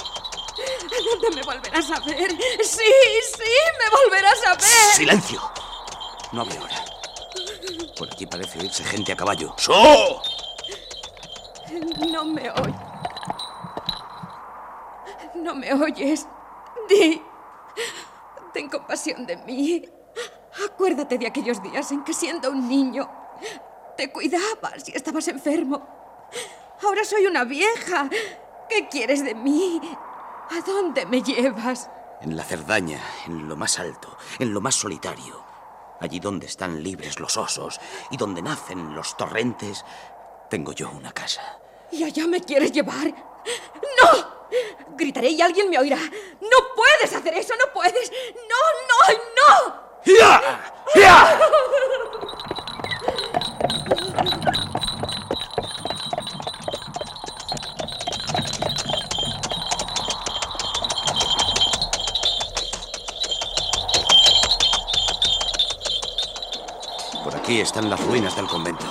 [1.12, 2.32] ¿Dónde me volverás a ver?
[2.63, 2.93] Sí,
[3.36, 4.95] sí, me volverás a ver.
[4.95, 5.41] ¡Silencio!
[6.32, 6.97] No hable ahora.
[7.98, 9.54] Por aquí parece oírse gente a caballo.
[9.58, 10.22] ¡So!
[12.12, 12.76] No me oyes.
[15.36, 16.28] No me oyes.
[16.88, 17.22] Di.
[18.54, 19.84] Ten compasión de mí.
[20.66, 23.10] Acuérdate de aquellos días en que siendo un niño
[23.96, 25.86] te cuidabas y estabas enfermo.
[26.84, 28.10] Ahora soy una vieja.
[28.70, 29.82] ¿Qué quieres de mí?
[30.50, 31.90] ¿A dónde me llevas?
[32.22, 35.47] En la Cerdaña, en lo más alto, en lo más solitario.
[36.00, 37.80] Allí donde están libres los osos
[38.12, 39.84] y donde nacen los torrentes,
[40.50, 41.60] tengo yo una casa.
[41.92, 43.08] ¿Y allá me quieres llevar?
[43.08, 44.38] ¡No!
[44.96, 45.98] Gritaré y alguien me oirá.
[45.98, 47.54] ¡No puedes hacer eso!
[47.56, 48.12] ¡No puedes!
[48.36, 49.88] ¡No, no, no!
[50.06, 50.74] ¡Ya!
[50.96, 51.40] ¡Ya!
[67.58, 68.86] Aquí están las ruinas del convento.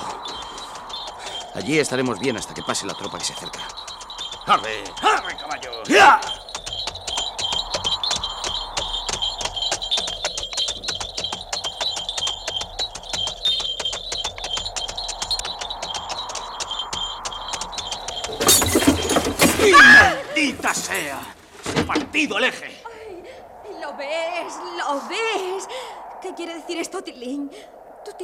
[1.54, 3.60] Allí estaremos bien hasta que pase la tropa que se acerca.
[4.44, 4.82] ¡Arre!
[5.02, 5.84] ¡Arre, caballo!
[5.84, 6.20] ¡Ya!
[19.70, 21.20] ¡Maldita sea!
[21.62, 22.82] ¡Se ha partido el eje!
[23.80, 24.54] ¿Lo ves?
[24.76, 25.68] ¿Lo ves?
[26.20, 27.48] ¿Qué quiere decir esto, Tilín?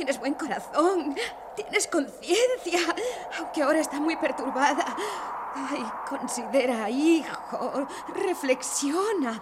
[0.03, 1.15] Tienes buen corazón,
[1.55, 2.81] tienes conciencia,
[3.39, 4.97] aunque ahora está muy perturbada.
[5.55, 9.39] Ay, considera, hijo, reflexiona.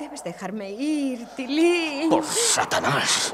[0.00, 2.10] Debes dejarme ir, Tilín.
[2.10, 3.32] ¡Por Satanás!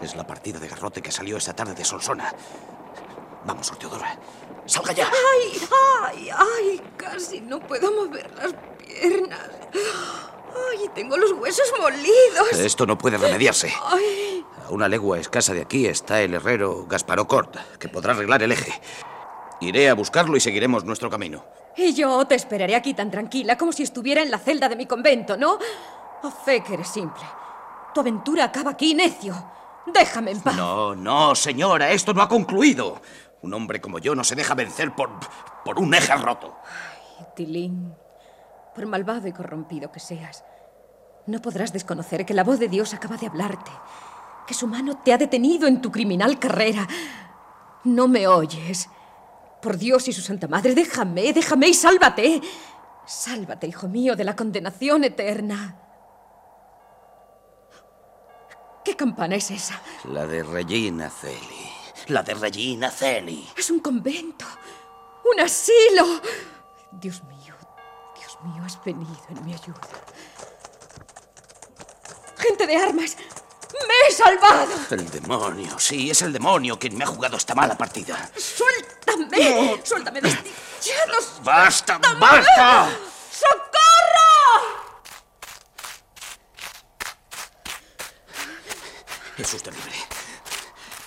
[0.00, 2.32] Es la partida de garrote que salió esta tarde de Solsona.
[3.44, 4.16] Vamos, Teodora.
[4.66, 5.08] ¡Salga ya!
[5.08, 5.68] ¡Ay,
[6.04, 6.82] ay, ay!
[6.96, 8.54] Casi no puedo mover las
[8.86, 9.50] piernas.
[10.70, 12.52] ¡Ay, tengo los huesos molidos!
[12.52, 13.72] Esto no puede remediarse.
[13.86, 14.44] ¡Ay!
[14.66, 18.52] A una legua escasa de aquí está el herrero Gasparó Cort, que podrá arreglar el
[18.52, 18.72] eje.
[19.60, 21.44] Iré a buscarlo y seguiremos nuestro camino.
[21.76, 24.86] Y yo te esperaré aquí tan tranquila como si estuviera en la celda de mi
[24.86, 25.58] convento, ¿no?
[26.22, 27.22] A fe que eres simple.
[27.94, 29.34] Tu aventura acaba aquí, necio.
[29.86, 30.56] Déjame en paz.
[30.56, 33.00] No, no, señora, esto no ha concluido.
[33.42, 35.10] Un hombre como yo no se deja vencer por,
[35.64, 36.56] por un eje roto.
[37.34, 37.94] Tilín,
[38.74, 40.44] por malvado y corrompido que seas,
[41.26, 43.70] no podrás desconocer que la voz de Dios acaba de hablarte,
[44.46, 46.88] que su mano te ha detenido en tu criminal carrera.
[47.84, 48.88] No me oyes.
[49.60, 52.40] Por Dios y su Santa Madre, déjame, déjame y sálvate.
[53.06, 55.76] Sálvate, hijo mío, de la condenación eterna.
[58.84, 59.80] ¿Qué campana es esa?
[60.04, 61.70] La de Regina Celi.
[62.08, 63.46] La de Regina Celi.
[63.56, 64.44] Es un convento.
[65.32, 66.20] Un asilo.
[66.90, 67.54] Dios mío,
[68.44, 69.80] mío, has venido en mi ayuda.
[72.38, 73.16] Gente de armas.
[73.72, 74.72] ¡Me he salvado!
[74.90, 78.30] El demonio, sí, es el demonio quien me ha jugado esta mala partida.
[78.36, 79.80] ¡Suéltame!
[79.84, 81.40] ¡Suéltame, desdichados!
[81.42, 82.90] ¡Basta, basta!
[83.30, 84.82] ¡Socorro!
[89.38, 89.94] Es usted libre.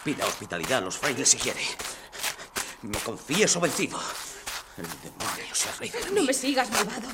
[0.03, 1.61] Pida hospitalidad a los frailes si quiere.
[2.81, 3.99] Me confieso vencido.
[4.77, 7.07] El demonio se ha reído de No me sigas, malvado.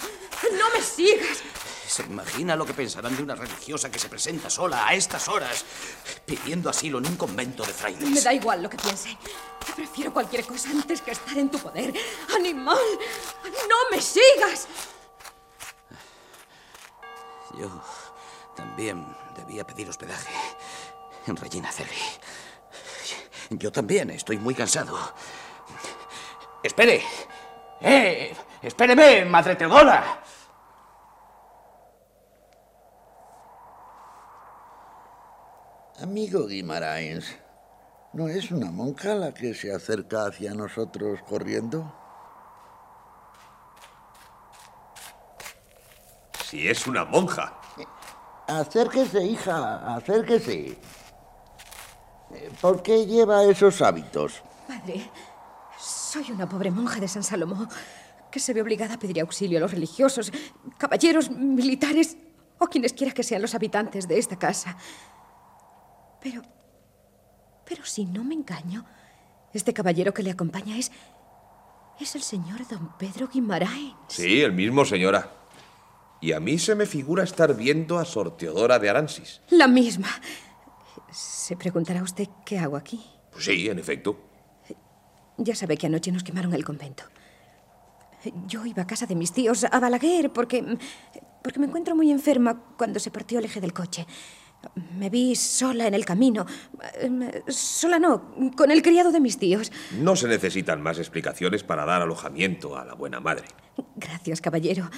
[0.53, 1.43] No me sigas.
[1.87, 5.65] ¿Se imagina lo que pensarán de una religiosa que se presenta sola a estas horas,
[6.25, 8.09] pidiendo asilo en un convento de frailes?
[8.09, 9.15] Me da igual lo que piense.
[9.75, 11.93] Prefiero cualquier cosa antes que estar en tu poder.
[12.35, 12.77] ¡Animal!
[13.43, 14.67] ¡No me sigas!
[17.59, 17.83] Yo
[18.55, 20.33] también debía pedir hospedaje
[21.27, 21.89] en Regina Celi.
[23.49, 24.97] Yo también estoy muy cansado.
[26.63, 27.03] ¡Espere!
[27.81, 28.33] ¡Eh!
[28.61, 30.21] ¡Espéreme, Madre Teodora!
[36.01, 37.35] Amigo Guimaraens,
[38.13, 41.93] ¿no es una monja la que se acerca hacia nosotros corriendo?
[46.45, 47.53] Si es una monja.
[48.47, 50.77] Acérquese, hija, acérquese.
[52.33, 54.41] Eh, ¿Por qué lleva esos hábitos?
[54.67, 55.09] Padre,
[56.11, 57.69] soy una pobre monja de San Salomón
[58.31, 60.31] que se ve obligada a pedir auxilio a los religiosos,
[60.77, 62.17] caballeros, militares
[62.59, 64.77] o quienes quiera que sean los habitantes de esta casa.
[66.21, 66.41] Pero.
[67.65, 68.85] Pero si no me engaño,
[69.53, 70.91] este caballero que le acompaña es.
[71.99, 73.95] es el señor don Pedro Guimaraes.
[74.07, 75.31] Sí, el mismo, señora.
[76.19, 79.41] Y a mí se me figura estar viendo a Sor Teodora de Aransis.
[79.49, 80.09] La misma.
[81.09, 83.01] Se preguntará usted qué hago aquí.
[83.31, 84.30] Pues sí, en efecto.
[85.37, 87.03] Ya sabe que anoche nos quemaron el convento.
[88.47, 90.77] Yo iba a casa de mis tíos, a Balaguer, porque.
[91.43, 94.05] porque me encuentro muy enferma cuando se partió el eje del coche.
[94.95, 96.45] Me vi sola en el camino.
[97.47, 99.71] Sola no, con el criado de mis tíos.
[99.99, 103.45] No se necesitan más explicaciones para dar alojamiento a la buena madre.
[103.95, 104.89] Gracias, caballero.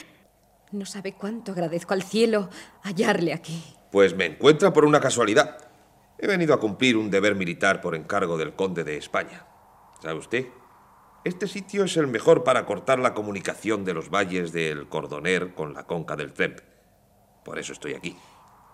[0.73, 2.49] No sabe cuánto agradezco al cielo
[2.81, 3.63] hallarle aquí.
[3.91, 5.57] Pues me encuentra por una casualidad.
[6.17, 9.45] He venido a cumplir un deber militar por encargo del conde de España.
[10.03, 10.47] ¿Sabe usted?
[11.23, 15.73] Este sitio es el mejor para cortar la comunicación de los valles del Cordoner con
[15.73, 16.59] la conca del Tremp.
[17.45, 18.13] Por eso estoy aquí.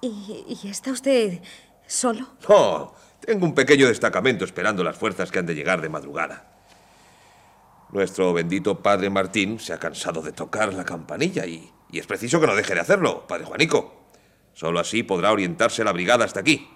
[0.02, 1.40] ¿Y, y está usted
[1.86, 2.30] solo?
[2.50, 6.52] No, tengo un pequeño destacamento esperando las fuerzas que han de llegar de madrugada.
[7.92, 12.42] Nuestro bendito padre Martín se ha cansado de tocar la campanilla y, y es preciso
[12.42, 14.10] que no deje de hacerlo, padre Juanico.
[14.54, 16.68] Solo así podrá orientarse la brigada hasta aquí.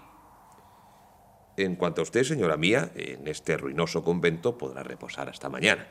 [1.56, 5.88] En cuanto a usted, señora mía, en este ruinoso convento podrá reposar hasta mañana.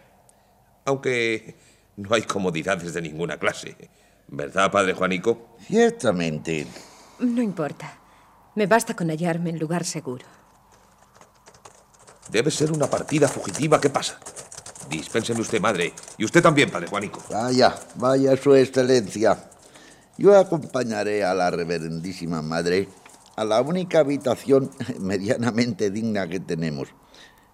[0.85, 1.55] Aunque
[1.97, 3.77] no hay comodidades de ninguna clase.
[4.29, 5.57] ¿Verdad, padre Juanico?
[5.67, 6.67] Ciertamente.
[7.21, 7.99] No importa.
[8.55, 10.27] Me basta con hallarme en lugar seguro.
[12.31, 13.81] Debe ser una partida fugitiva.
[13.81, 14.19] ¿Qué pasa?
[14.89, 15.93] Dispénseme usted, madre.
[16.19, 17.23] Y usted también, padre Juanico.
[17.31, 19.51] Vaya, vaya su excelencia.
[20.19, 22.89] Yo acompañaré a la reverendísima madre
[23.37, 26.89] a la única habitación medianamente digna que tenemos.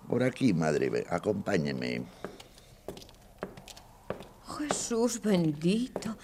[0.08, 2.02] Por aquí, madre, acompáñeme.
[4.58, 6.16] Jesús bendito.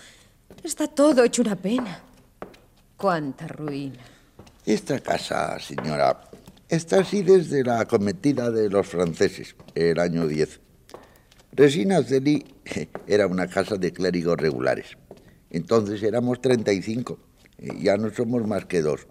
[0.62, 2.00] Está todo hecho una pena.
[2.96, 3.98] Cuánta ruina.
[4.64, 6.30] Esta casa, señora,
[6.68, 10.60] está así desde la acometida de los franceses, el año 10.
[11.52, 12.44] Resina Celi
[13.06, 14.96] era una casa de clérigos regulares.
[15.50, 17.18] Entonces éramos 35.
[17.58, 19.06] eh, Ya no somos más que dos.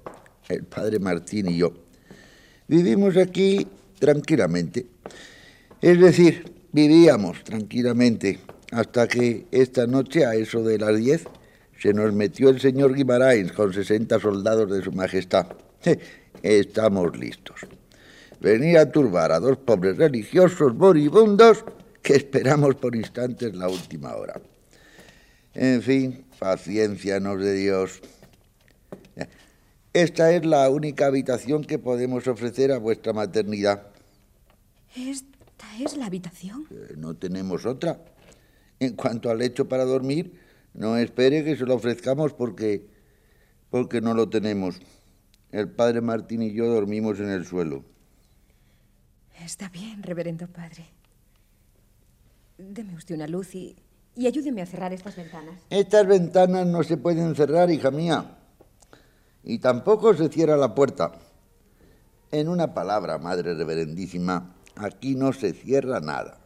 [0.50, 1.74] El padre Martín y yo.
[2.68, 3.68] Vivimos aquí
[4.00, 4.86] tranquilamente.
[5.82, 8.40] Es decir, vivíamos tranquilamente
[8.72, 11.24] hasta que esta noche, a eso de las 10,
[11.80, 15.48] se nos metió el señor Guimaraes con 60 soldados de su majestad.
[16.42, 17.62] Estamos listos.
[18.40, 21.64] Venir a turbar a dos pobres religiosos moribundos
[22.02, 24.42] que esperamos por instantes la última hora.
[25.54, 28.02] En fin, paciencia nos de Dios.
[29.94, 33.88] Esta es la única habitación que podemos ofrecer a vuestra maternidad.
[34.96, 36.66] ¿Esta es la habitación?
[36.72, 38.04] Eh, No tenemos otra.
[38.80, 40.40] En cuanto al lecho para dormir,
[40.74, 42.88] no espere que se lo ofrezcamos porque,
[43.70, 44.80] porque no lo tenemos.
[45.52, 47.86] El padre Martín y yo dormimos en el suelo.
[49.40, 50.86] Está bien, reverendo padre.
[52.58, 53.76] Deme usted una luz y,
[54.16, 55.62] y ayúdeme a cerrar estas ventanas.
[55.70, 58.38] Estas ventanas no se pueden cerrar, hija mía.
[59.44, 61.12] Y tampoco se cierra la puerta.
[62.32, 66.40] En una palabra, Madre Reverendísima, aquí no se cierra nada.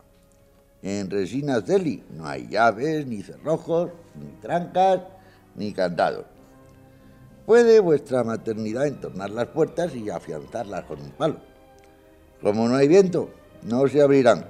[0.82, 5.02] En Resinas Deli no hay llaves, ni cerrojos, ni trancas,
[5.56, 6.26] ni candados.
[7.46, 11.38] Puede vuestra maternidad entornar las puertas y afianzarlas con un palo.
[12.42, 13.30] Como no hay viento,
[13.64, 14.46] no se abrirán.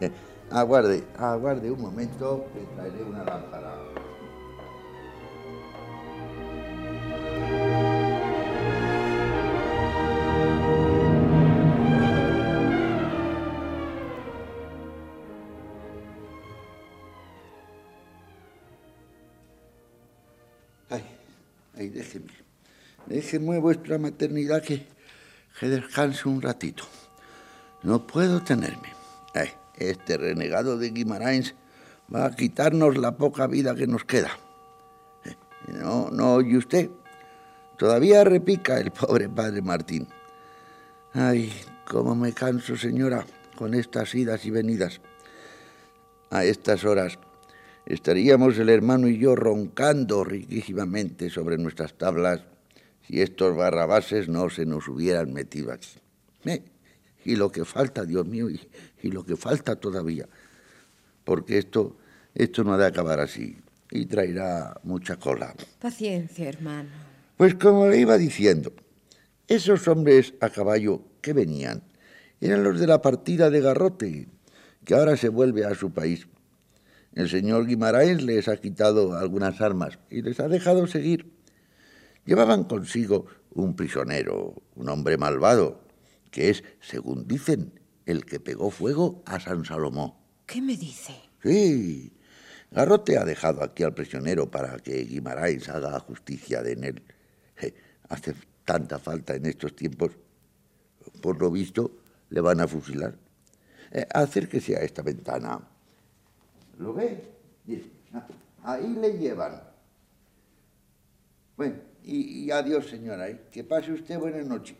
[0.00, 0.10] Eh,
[0.50, 3.74] aguarde, aguarde un momento que traeré una lámpara.
[20.88, 21.04] Ay,
[21.76, 22.32] ay, déjeme.
[23.06, 24.86] Déjeme vuestra maternidad que,
[25.58, 26.84] que descanse un ratito.
[27.82, 28.88] No puedo tenerme.
[29.34, 31.54] Ay, este renegado de Guimarães
[32.12, 34.30] va a quitarnos la poca vida que nos queda.
[35.24, 35.36] Eh,
[35.68, 36.90] No, no oye usted.
[37.78, 40.06] Todavía repica el pobre padre Martín.
[41.12, 41.52] Ay,
[41.88, 45.00] cómo me canso, señora, con estas idas y venidas.
[46.30, 47.18] A estas horas
[47.84, 52.42] estaríamos el hermano y yo roncando riquísimamente sobre nuestras tablas
[53.08, 55.98] si estos barrabases no se nos hubieran metido aquí.
[56.44, 56.62] Eh,
[57.24, 58.60] y lo que falta, Dios mío, y,
[59.02, 60.28] y lo que falta todavía,
[61.24, 61.96] porque esto,
[62.36, 63.58] esto no ha de acabar así
[63.90, 65.54] y traerá mucha cola.
[65.80, 66.88] Paciencia, hermano.
[67.36, 68.72] Pues como le iba diciendo,
[69.50, 71.82] esos hombres a caballo que venían
[72.40, 74.28] eran los de la partida de Garrote,
[74.84, 76.28] que ahora se vuelve a su país.
[77.14, 81.32] El señor Guimaraes les ha quitado algunas armas y les ha dejado seguir.
[82.24, 85.82] Llevaban consigo un prisionero, un hombre malvado,
[86.30, 90.14] que es, según dicen, el que pegó fuego a San Salomón.
[90.46, 91.14] ¿Qué me dice?
[91.42, 92.12] Sí,
[92.70, 97.02] Garrote ha dejado aquí al prisionero para que Guimaraes haga justicia de en él.
[98.08, 98.34] Hace
[98.70, 100.10] tanta falta en estos tiempos.
[101.20, 101.82] Por lo visto,
[102.34, 103.14] le van a fusilar.
[103.90, 105.58] Eh, acérquese a esta ventana.
[106.78, 107.08] ¿Lo ve?
[108.14, 108.26] Ah,
[108.62, 109.54] Ahí le llevan.
[111.56, 113.28] Bueno, y, y adiós, señora.
[113.28, 113.40] ¿eh?
[113.50, 114.76] Que pase usted buena noche.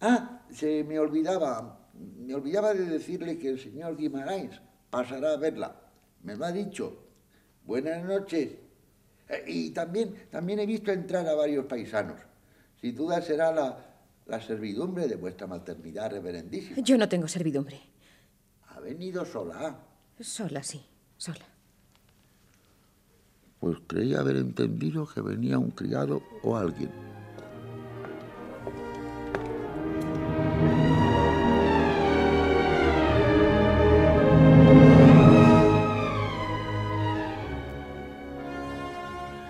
[0.00, 1.78] Ah, se me olvidaba,
[2.26, 4.54] me olvidaba de decirle que el señor Guimarães
[4.90, 5.76] pasará a verla.
[6.22, 6.84] Me lo ha dicho.
[7.66, 8.48] Buenas noches.
[9.28, 12.18] Eh, Y también, también he visto entrar a varios paisanos.
[12.82, 13.78] Sin duda será la,
[14.26, 16.82] la servidumbre de vuestra maternidad reverendísima.
[16.82, 17.80] Yo no tengo servidumbre.
[18.70, 19.78] Ha venido sola.
[20.18, 20.84] Sola, sí,
[21.16, 21.44] sola.
[23.60, 26.90] Pues creí haber entendido que venía un criado o alguien.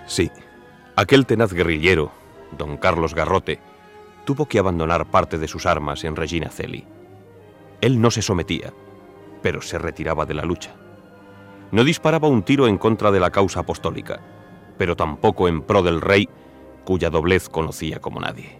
[0.05, 0.29] Sí,
[0.95, 2.11] aquel tenaz guerrillero,
[2.57, 3.59] don Carlos Garrote,
[4.25, 6.85] tuvo que abandonar parte de sus armas en Regina Celi.
[7.81, 8.73] Él no se sometía,
[9.41, 10.75] pero se retiraba de la lucha.
[11.71, 14.21] No disparaba un tiro en contra de la causa apostólica,
[14.77, 16.29] pero tampoco en pro del rey,
[16.85, 18.59] cuya doblez conocía como nadie.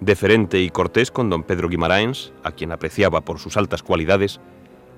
[0.00, 4.40] Deferente y cortés con don Pedro Guimaraens, a quien apreciaba por sus altas cualidades,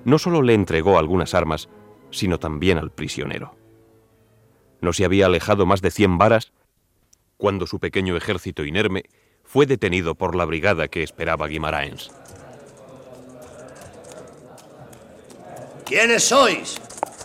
[0.04, 1.68] no solo le entregó algunas armas,
[2.10, 3.56] sino también al prisionero.
[4.80, 6.52] No se había alejado más de cien varas
[7.42, 9.02] cuando su pequeño ejército inerme
[9.42, 12.08] fue detenido por la brigada que esperaba Guimaraens.
[15.84, 16.76] ¿Quiénes sois?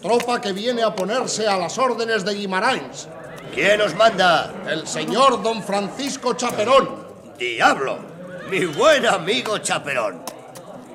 [0.01, 3.08] Tropa que viene a ponerse a las órdenes de Guimarães.
[3.53, 4.56] ¿Quién os manda?
[4.67, 6.89] El señor don Francisco Chaperón.
[7.38, 7.99] ¡Diablo!
[8.49, 10.23] Mi buen amigo Chaperón.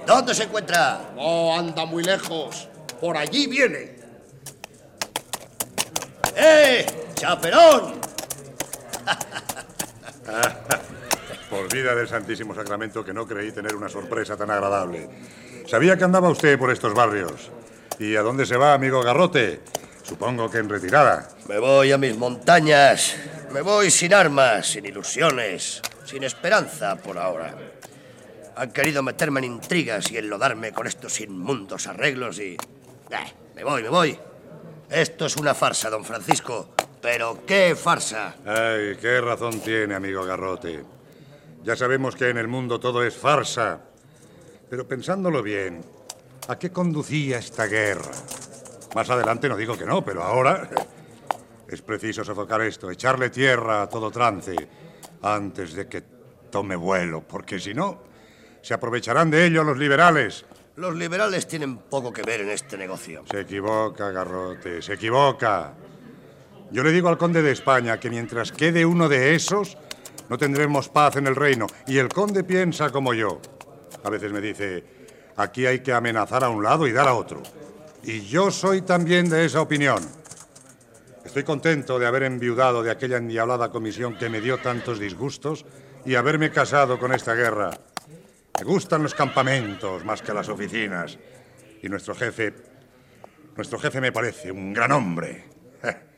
[0.05, 1.13] ¿Dónde se encuentra?
[1.15, 2.67] No anda muy lejos.
[3.01, 4.01] Por allí viene.
[6.35, 6.85] ¡Eh!
[7.15, 8.12] ¡Chaperón!
[11.51, 15.09] Por vida del Santísimo Sacramento que no creí tener una sorpresa tan agradable.
[15.67, 17.51] Sabía que andaba usted por estos barrios.
[17.99, 19.61] ¿Y a dónde se va, amigo Garrote?
[20.03, 21.29] Supongo que en retirada.
[21.49, 23.17] Me voy a mis montañas.
[23.53, 27.55] Me voy sin armas, sin ilusiones, sin esperanza por ahora.
[28.57, 32.55] Han querido meterme en intrigas y enlodarme con estos inmundos arreglos y...
[32.55, 34.19] Eh, me voy, me voy.
[34.91, 36.71] Esto es una farsa, don Francisco.
[37.03, 38.37] Pero qué farsa.
[38.47, 40.85] Ay, qué razón tiene, amigo Garrote.
[41.65, 43.81] Ya sabemos que en el mundo todo es farsa.
[44.71, 45.85] Pero pensándolo bien,
[46.49, 48.13] ¿a qué conducía esta guerra?
[48.95, 50.71] Más adelante no digo que no, pero ahora
[51.69, 54.55] es preciso sofocar esto, echarle tierra a todo trance
[55.23, 56.03] antes de que
[56.51, 58.01] tome vuelo, porque si no,
[58.61, 60.45] se aprovecharán de ello los liberales
[60.77, 63.25] Los liberales tienen poco que ver en este negocio.
[63.31, 65.75] Se equivoca, Garrote, se equivoca.
[66.73, 69.77] Yo le digo al conde de España que mientras quede uno de esos,
[70.31, 71.67] no tendremos paz en el reino.
[71.87, 73.43] Y el conde piensa como yo.
[74.03, 74.83] A veces me dice,
[75.37, 77.43] aquí hay que amenazar a un lado y dar a otro.
[78.03, 79.99] Y yo soy también de esa opinión.
[81.27, 85.67] Estoy contento de haber enviudado de aquella endiablada comisión que me dio tantos disgustos
[86.07, 87.71] y haberme casado con esta guerra.
[88.59, 91.19] Me gustan los campamentos más que las oficinas.
[91.83, 92.55] Y nuestro jefe,
[93.57, 95.45] nuestro jefe me parece un gran hombre.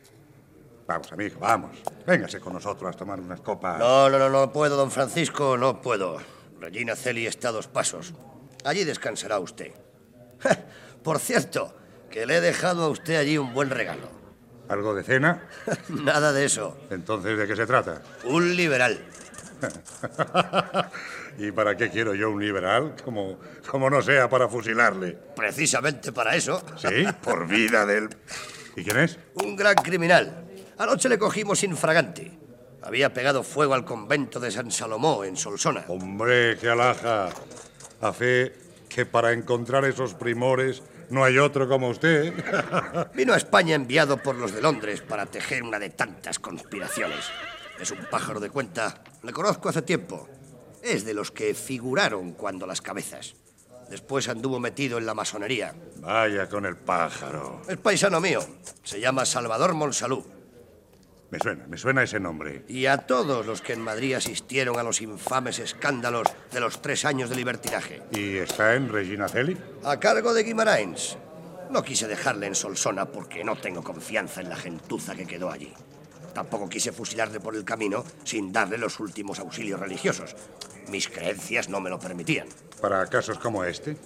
[0.86, 1.78] Vamos, amigo, vamos.
[2.06, 3.78] Véngase con nosotros a tomar unas copas.
[3.78, 6.18] No, no, no, no puedo, don Francisco, no puedo.
[6.60, 8.14] Regina Celi está a dos pasos.
[8.64, 9.72] Allí descansará usted.
[11.02, 11.74] Por cierto,
[12.10, 14.08] que le he dejado a usted allí un buen regalo.
[14.68, 15.48] ¿Algo de cena?
[15.88, 16.76] Nada de eso.
[16.90, 18.02] Entonces, ¿de qué se trata?
[18.24, 18.98] Un liberal.
[21.38, 22.94] ¿Y para qué quiero yo un liberal?
[23.04, 25.18] Como, como no sea para fusilarle.
[25.34, 26.62] Precisamente para eso.
[26.76, 28.08] Sí, por vida del...
[28.76, 29.18] ¿Y quién es?
[29.34, 30.44] Un gran criminal.
[30.78, 32.32] Anoche le cogimos infragante.
[32.82, 35.84] Había pegado fuego al convento de San Salomó, en Solsona.
[35.88, 37.30] Hombre, qué alhaja.
[38.00, 38.52] A fe
[38.88, 42.32] que para encontrar esos primores no hay otro como usted.
[43.14, 47.24] Vino a España enviado por los de Londres para tejer una de tantas conspiraciones.
[47.80, 49.02] Es un pájaro de cuenta.
[49.22, 50.28] Le conozco hace tiempo.
[50.82, 53.34] Es de los que figuraron cuando las cabezas.
[53.88, 55.74] Después anduvo metido en la masonería.
[55.96, 57.62] Vaya con el pájaro.
[57.68, 58.40] Es paisano mío.
[58.82, 60.33] Se llama Salvador Monsalú.
[61.30, 62.64] Me suena, me suena ese nombre.
[62.68, 67.04] Y a todos los que en Madrid asistieron a los infames escándalos de los tres
[67.04, 68.02] años de libertinaje.
[68.12, 69.56] ¿Y está en Regina Celi?
[69.82, 71.18] A cargo de Guimaraens.
[71.70, 75.72] No quise dejarle en Solsona porque no tengo confianza en la gentuza que quedó allí.
[76.34, 80.36] Tampoco quise fusilarle por el camino sin darle los últimos auxilios religiosos.
[80.88, 82.48] Mis creencias no me lo permitían.
[82.80, 83.96] Para casos como este,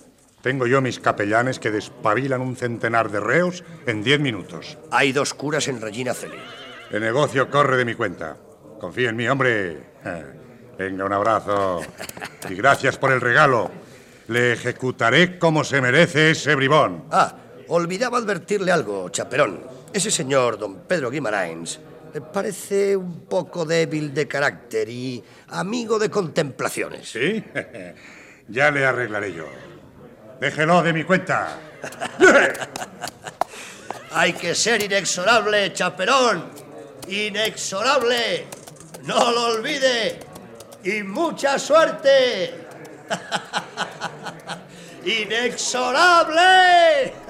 [0.43, 4.79] tengo yo mis capellanes que despabilan un centenar de reos en diez minutos.
[4.91, 6.39] Hay dos curas en Regina Celi.
[6.91, 8.37] El negocio corre de mi cuenta.
[8.81, 9.83] Confía en mí, hombre.
[10.79, 11.83] Venga, un abrazo.
[12.49, 13.71] Y gracias por el regalo.
[14.29, 17.05] Le ejecutaré como se merece ese bribón.
[17.11, 17.35] Ah,
[17.69, 19.61] olvidaba advertirle algo, chaperón.
[19.93, 21.79] Ese señor, don Pedro Guimaraens,
[22.33, 27.11] parece un poco débil de carácter y amigo de contemplaciones.
[27.11, 27.45] ¿Sí?
[28.49, 29.45] ya le arreglaré yo.
[30.41, 31.59] Déjelo de mi cuenta.
[34.13, 36.68] Hay que ser inexorable, chaperón
[37.09, 38.47] inexorable.
[39.03, 40.21] No lo olvide.
[40.85, 42.55] Y mucha suerte.
[45.05, 47.13] inexorable.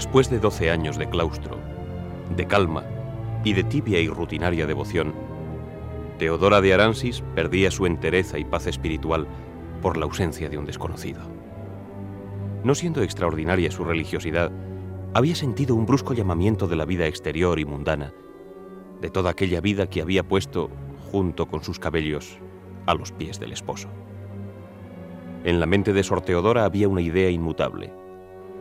[0.00, 1.58] Después de doce años de claustro,
[2.36, 2.84] de calma
[3.44, 5.12] y de tibia y rutinaria devoción,
[6.20, 9.26] Teodora de Aransis perdía su entereza y paz espiritual
[9.80, 11.22] por la ausencia de un desconocido.
[12.62, 14.52] No siendo extraordinaria su religiosidad,
[15.14, 18.12] había sentido un brusco llamamiento de la vida exterior y mundana,
[19.00, 20.68] de toda aquella vida que había puesto,
[21.10, 22.38] junto con sus cabellos,
[22.84, 23.88] a los pies del esposo.
[25.44, 27.94] En la mente de Sor Teodora había una idea inmutable,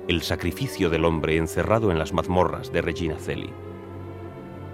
[0.07, 3.49] el sacrificio del hombre encerrado en las mazmorras de Regina Celi.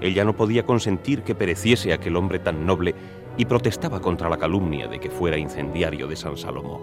[0.01, 2.93] Ella no podía consentir que pereciese aquel hombre tan noble
[3.37, 6.81] y protestaba contra la calumnia de que fuera incendiario de San Salomón.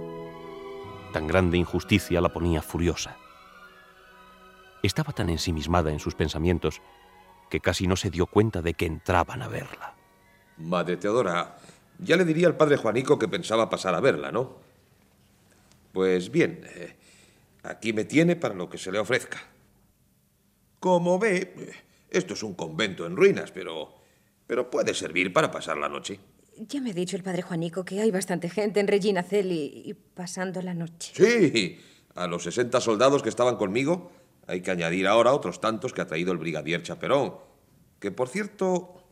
[1.12, 3.16] Tan grande injusticia la ponía furiosa.
[4.82, 6.80] Estaba tan ensimismada en sus pensamientos
[7.50, 9.94] que casi no se dio cuenta de que entraban a verla.
[10.56, 11.58] Madre Teodora,
[11.98, 14.56] ya le diría al padre Juanico que pensaba pasar a verla, ¿no?
[15.92, 16.96] Pues bien, eh,
[17.62, 19.38] aquí me tiene para lo que se le ofrezca.
[20.80, 21.54] Como ve,
[22.12, 23.94] esto es un convento en ruinas, pero.
[24.46, 26.20] pero puede servir para pasar la noche.
[26.58, 29.94] Ya me ha dicho el padre Juanico que hay bastante gente en Regina Celi y
[29.94, 31.12] pasando la noche.
[31.14, 31.80] Sí,
[32.14, 34.12] a los 60 soldados que estaban conmigo
[34.46, 37.36] hay que añadir ahora otros tantos que ha traído el brigadier Chaperón,
[37.98, 39.02] que por cierto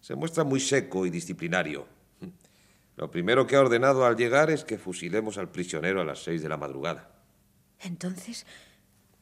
[0.00, 1.86] se muestra muy seco y disciplinario.
[2.96, 6.42] Lo primero que ha ordenado al llegar es que fusilemos al prisionero a las seis
[6.42, 7.10] de la madrugada.
[7.80, 8.46] Entonces,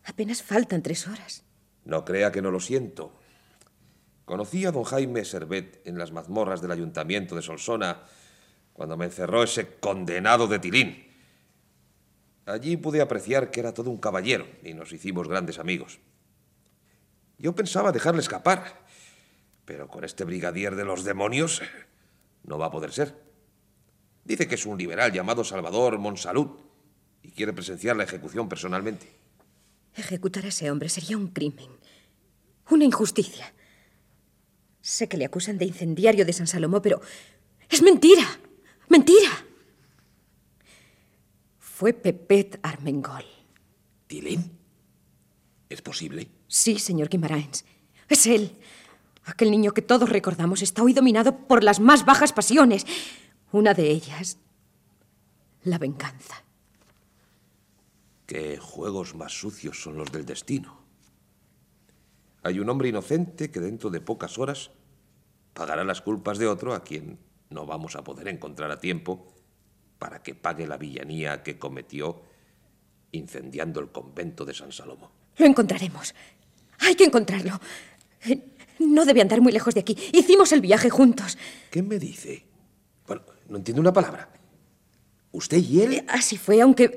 [0.04, 1.44] apenas faltan tres horas.
[1.84, 3.14] No crea que no lo siento.
[4.24, 8.02] Conocí a don Jaime Servet en las mazmorras del ayuntamiento de Solsona
[8.72, 11.08] cuando me encerró ese condenado de Tilín.
[12.46, 16.00] Allí pude apreciar que era todo un caballero y nos hicimos grandes amigos.
[17.38, 18.84] Yo pensaba dejarle escapar,
[19.64, 21.62] pero con este brigadier de los demonios
[22.44, 23.14] no va a poder ser.
[24.24, 26.60] Dice que es un liberal llamado Salvador Monsalud
[27.22, 29.12] y quiere presenciar la ejecución personalmente.
[29.94, 31.68] Ejecutar a ese hombre sería un crimen.
[32.70, 33.52] Una injusticia.
[34.82, 37.00] Sé que le acusan de incendiario de San Salomón, pero
[37.70, 38.24] es mentira.
[38.88, 39.30] Mentira.
[41.58, 43.24] Fue Pepet Armengol.
[44.08, 44.58] ¿Tilín?
[45.68, 46.28] ¿Es posible?
[46.48, 47.64] Sí, señor Guimaraens.
[48.08, 48.58] Es él.
[49.24, 52.84] Aquel niño que todos recordamos está hoy dominado por las más bajas pasiones.
[53.52, 54.38] Una de ellas,
[55.62, 56.42] la venganza.
[58.26, 60.81] Qué juegos más sucios son los del destino.
[62.42, 64.70] Hay un hombre inocente que dentro de pocas horas
[65.54, 67.18] pagará las culpas de otro a quien
[67.50, 69.32] no vamos a poder encontrar a tiempo
[69.98, 72.22] para que pague la villanía que cometió
[73.12, 75.10] incendiando el convento de San Salomón.
[75.36, 76.14] Lo encontraremos.
[76.80, 77.60] Hay que encontrarlo.
[78.80, 79.96] No debe andar muy lejos de aquí.
[80.12, 81.38] Hicimos el viaje juntos.
[81.70, 82.44] ¿Qué me dice?
[83.06, 84.28] Bueno, no entiendo una palabra.
[85.30, 86.04] ¿Usted y él?
[86.08, 86.92] Así fue, aunque...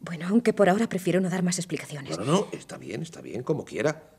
[0.00, 2.18] Bueno, aunque por ahora prefiero no dar más explicaciones.
[2.18, 2.48] No, no, no.
[2.52, 4.10] Está bien, está bien, como quiera.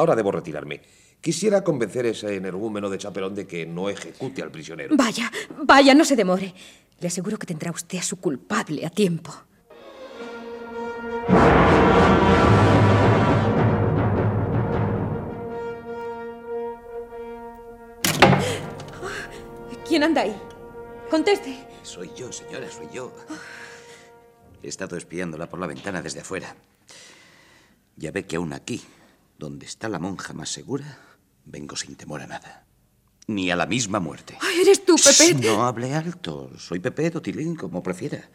[0.00, 0.80] Ahora debo retirarme.
[1.20, 4.96] Quisiera convencer a ese energúmeno de Chaperón de que no ejecute al prisionero.
[4.96, 5.30] Vaya,
[5.62, 6.54] vaya, no se demore.
[6.98, 9.30] Le aseguro que tendrá usted a su culpable a tiempo.
[19.86, 20.34] ¿Quién anda ahí?
[21.10, 21.62] Conteste.
[21.82, 23.12] Soy yo, señora, soy yo.
[24.62, 26.56] He estado espiándola por la ventana desde afuera.
[27.96, 28.80] Ya ve que aún aquí,
[29.40, 30.98] donde está la monja más segura,
[31.46, 32.66] vengo sin temor a nada.
[33.26, 34.36] Ni a la misma muerte.
[34.40, 35.34] Ay, ¿Eres tú, Pepe?
[35.34, 36.50] No hable alto.
[36.58, 38.28] Soy Pepe o Tilín, como prefiera.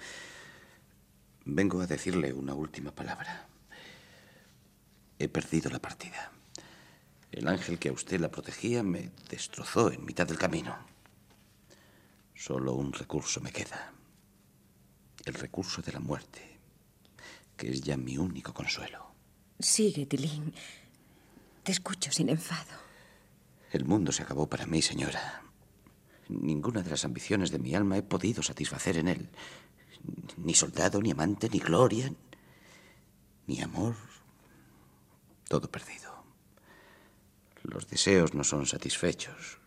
[1.46, 3.48] Vengo a decirle una última palabra.
[5.20, 6.32] He perdido la partida.
[7.32, 10.76] El ángel que a usted la protegía me destrozó en mitad del camino.
[12.34, 13.94] Solo un recurso me queda.
[15.24, 16.58] El recurso de la muerte,
[17.56, 19.06] que es ya mi único consuelo.
[19.60, 20.54] Sigue, Tilín.
[21.66, 22.78] Te escucho sin enfado.
[23.72, 25.42] El mundo se acabó para mí, señora.
[26.30, 29.30] Ninguna de las ambiciones de mi alma he podido satisfacer en él.
[30.38, 32.14] Ni soldado, ni amante, ni gloria,
[33.48, 33.96] ni amor.
[35.50, 36.24] Todo perdido.
[37.64, 39.58] Los deseos no son satisfechos.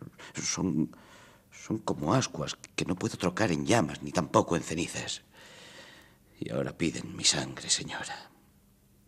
[0.41, 0.95] Son,
[1.51, 5.23] son como ascuas que no puedo trocar en llamas, ni tampoco en cenizas.
[6.39, 8.31] Y ahora piden mi sangre, señora.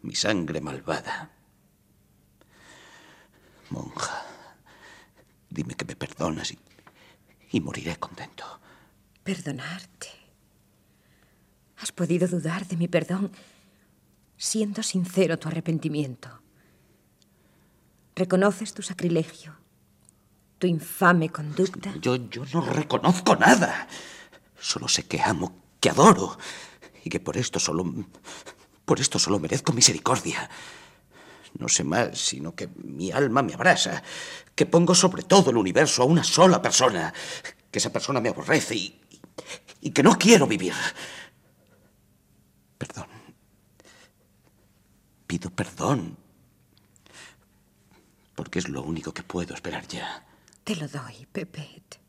[0.01, 1.40] Mi sangre malvada.
[3.71, 4.25] Monja,
[5.49, 6.59] dime que me perdonas y,
[7.51, 8.45] y moriré contento.
[9.23, 10.09] Perdonarte.
[11.77, 13.31] ¿Has podido dudar de mi perdón
[14.37, 16.29] siendo sincero tu arrepentimiento?
[18.15, 19.55] ¿Reconoces tu sacrilegio?
[20.59, 21.93] ¿Tu infame conducta?
[22.01, 23.87] Yo, yo no reconozco nada.
[24.59, 26.37] Solo sé que amo, que adoro.
[27.03, 27.83] Y que por esto solo.
[28.85, 30.49] Por esto solo merezco misericordia.
[31.57, 34.01] No sé más, sino que mi alma me abrasa,
[34.55, 37.13] que pongo sobre todo el universo a una sola persona,
[37.69, 39.01] que esa persona me aborrece y,
[39.81, 40.73] y que no quiero vivir.
[42.77, 43.07] Perdón.
[45.27, 46.17] Pido perdón.
[48.35, 50.25] Porque es lo único que puedo esperar ya.
[50.63, 51.99] Te lo doy, Pepet.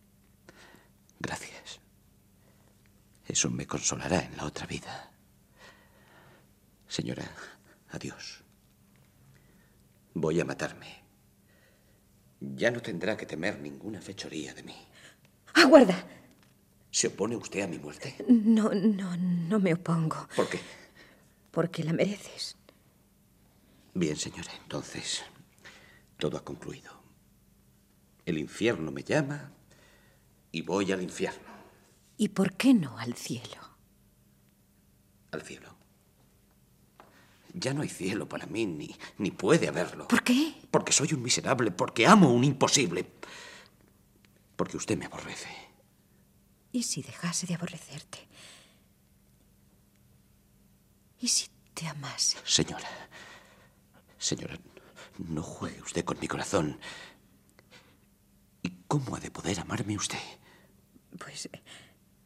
[1.19, 1.81] Gracias.
[3.27, 5.11] Eso me consolará en la otra vida.
[6.89, 7.31] Señora,
[7.91, 8.42] adiós.
[10.15, 11.03] Voy a matarme.
[12.41, 14.77] Ya no tendrá que temer ninguna fechoría de mí.
[15.55, 16.05] ¡Aguarda!
[16.91, 18.17] ¿Se opone usted a mi muerte?
[18.29, 20.29] No, no, no me opongo.
[20.37, 20.61] ¿Por qué?
[21.51, 22.57] Porque la mereces.
[23.95, 25.23] Bien, señora, entonces
[26.19, 26.93] todo ha concluido.
[28.25, 29.53] El infierno me llama
[30.51, 31.51] y voy al infierno.
[32.17, 33.61] ¿Y por qué no al cielo?
[35.31, 35.72] Al cielo.
[37.55, 40.09] Ya no hay cielo para mí, ni, ni puede haberlo.
[40.09, 40.55] ¿Por qué?
[40.71, 43.07] Porque soy un miserable, porque amo un imposible.
[44.57, 45.49] Porque usted me aborrece.
[46.73, 48.27] ¿Y si dejase de aborrecerte?
[51.21, 52.39] ¿Y si te amase?
[52.45, 52.89] Señora,
[54.19, 54.59] señora,
[55.19, 56.79] no juegue usted con mi corazón.
[58.63, 60.19] ¿Y cómo ha de poder amarme usted?
[61.19, 61.49] Pues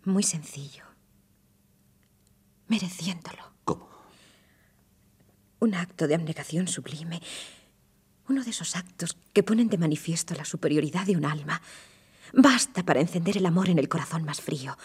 [0.05, 0.85] muy sencillo.
[2.69, 3.43] Mereciéndolo.
[3.65, 3.89] ¿Cómo?
[5.59, 7.23] Un acto de abnegación sublime.
[8.29, 11.63] Uno de esos actos que ponen de manifiesto la superioridad de un alma.
[12.33, 14.77] Basta para encender el amor en el corazón más frío.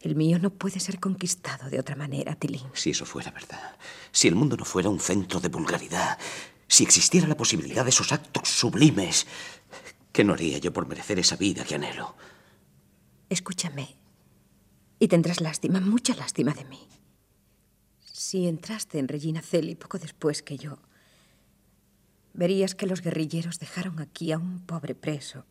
[0.00, 2.66] El mío no puede ser conquistado de otra manera, Tilín.
[2.74, 3.76] Si eso fuera verdad,
[4.12, 6.18] si el mundo no fuera un centro de vulgaridad,
[6.68, 9.26] si existiera la posibilidad de esos actos sublimes,
[10.12, 12.16] ¿qué no haría yo por merecer esa vida que anhelo?
[13.28, 13.96] Escúchame.
[14.98, 16.86] Y tendrás lástima, mucha lástima de mí.
[18.16, 20.78] Si entraste en Regina Celi poco después que yo,
[22.32, 25.44] verías que los guerrilleros dejaron aquí a un pobre preso,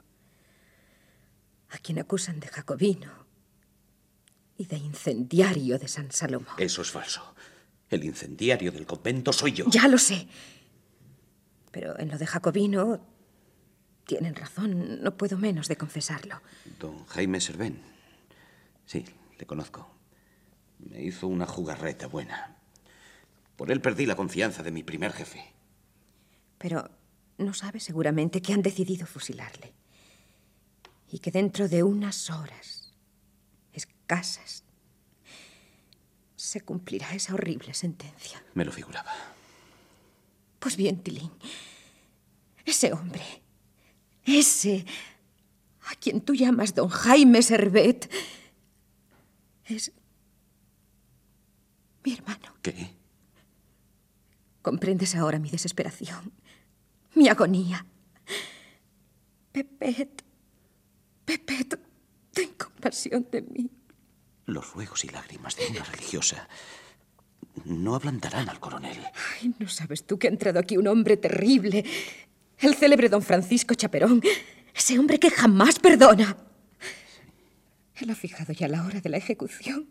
[1.70, 3.12] a quien acusan de jacobino
[4.58, 6.56] y de incendiario de San Salomón.
[6.58, 7.36] Eso es falso.
[7.88, 9.66] El incendiario del convento soy yo.
[9.70, 10.28] Ya lo sé.
[11.70, 13.00] Pero en lo de jacobino
[14.08, 16.42] tienen razón, no puedo menos de confesarlo.
[16.80, 17.80] Don Jaime Servén.
[18.88, 19.06] Sí,
[19.38, 19.88] le conozco.
[20.80, 22.55] Me hizo una jugarreta buena.
[23.56, 25.54] Por él perdí la confianza de mi primer jefe.
[26.58, 26.90] Pero
[27.38, 29.74] no sabe seguramente que han decidido fusilarle.
[31.12, 32.94] Y que dentro de unas horas,
[33.74, 34.64] escasas,
[36.36, 38.44] se cumplirá esa horrible sentencia.
[38.54, 39.12] Me lo figuraba.
[40.60, 41.32] Pues bien, Tilín,
[42.66, 43.24] ese hombre,
[44.26, 44.86] ese
[45.88, 48.10] a quien tú llamas don Jaime Servet,
[49.66, 49.92] es
[52.04, 52.56] mi hermano.
[52.62, 52.90] ¿Qué?
[54.66, 56.34] Comprendes ahora mi desesperación,
[57.14, 57.86] mi agonía.
[59.52, 60.24] Pepet,
[61.24, 61.80] Pepet,
[62.34, 63.70] ten compasión de mí.
[64.48, 66.50] Los ruegos y lágrimas de una religiosa
[67.66, 68.98] no ablandarán al coronel.
[69.40, 71.86] Ay, no sabes tú que ha entrado aquí un hombre terrible.
[72.58, 74.20] El célebre don Francisco Chaperón.
[74.74, 76.38] Ese hombre que jamás perdona.
[77.98, 79.90] Él ha fijado ya la hora de la ejecución.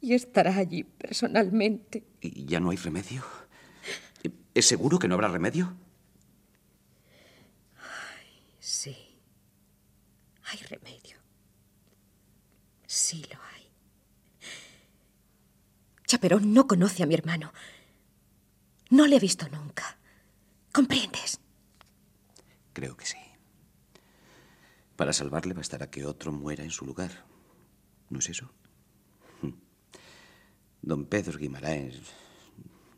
[0.00, 2.06] Y estará allí personalmente.
[2.22, 3.22] ¿Y ya no hay remedio?
[4.58, 5.72] ¿Es seguro que no habrá remedio?
[7.76, 9.20] Ay, sí.
[10.46, 11.16] Hay remedio.
[12.84, 13.70] Sí lo hay.
[16.08, 17.52] Chaperón no conoce a mi hermano.
[18.90, 19.96] No le he visto nunca.
[20.72, 21.38] ¿Comprendes?
[22.72, 23.18] Creo que sí.
[24.96, 27.12] Para salvarle bastará que otro muera en su lugar.
[28.10, 28.50] ¿No es eso?
[30.82, 32.27] Don Pedro Guimaraes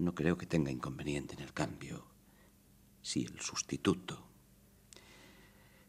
[0.00, 2.06] no creo que tenga inconveniente en el cambio.
[3.02, 4.26] Si el sustituto...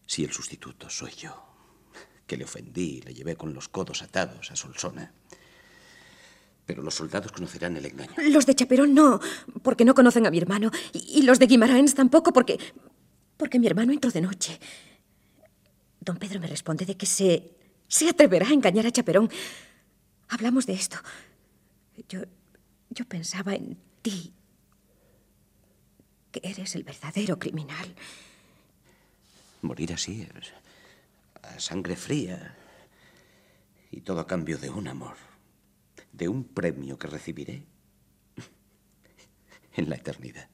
[0.06, 1.34] Si el sustituto soy yo,
[2.28, 5.14] que le ofendí y le llevé con los codos atados a Solsona.
[6.66, 8.12] Pero los soldados conocerán el engaño.
[8.30, 9.22] Los de Chaperón no,
[9.64, 10.70] porque no conocen a mi hermano.
[10.92, 12.60] Y, los de Guimaraens tampoco, porque.
[13.38, 14.60] porque mi hermano entró de noche.
[16.02, 17.58] Don Pedro me responde de que se.
[17.88, 19.30] se atreverá a engañar a Chaperón.
[20.28, 20.98] Hablamos de esto.
[22.10, 22.22] Yo.
[22.90, 24.34] yo pensaba en ti.
[26.32, 27.96] Que eres el verdadero criminal.
[29.62, 30.28] Morir así,
[31.42, 32.58] a sangre fría.
[33.92, 35.18] Y todo a cambio de un amor.
[36.14, 37.66] De un premio que recibiré
[39.76, 40.50] en la eternidad.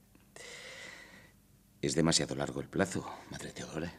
[1.82, 3.94] Es demasiado largo el plazo, Madre Teodora.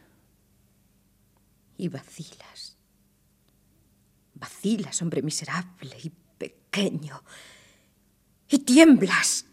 [1.77, 2.77] Y vacilas.
[4.33, 7.23] Vacilas, hombre miserable y pequeño.
[8.49, 9.45] Y tiemblas.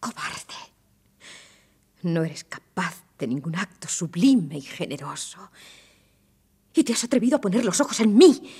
[0.00, 0.54] Cobarde.
[2.02, 5.50] No eres capaz de ningún acto sublime y generoso.
[6.74, 8.50] Y te has atrevido a poner los ojos en mí.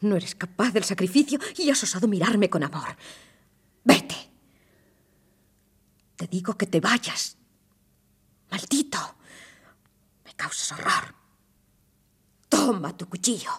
[0.00, 2.96] No eres capaz del sacrificio y has osado mirarme con amor.
[3.82, 4.14] Vete.
[6.16, 7.36] Te digo que te vayas.
[8.50, 8.98] Maldito.
[10.24, 11.14] Me causas horror.
[12.48, 13.50] Toma tu cuchillo.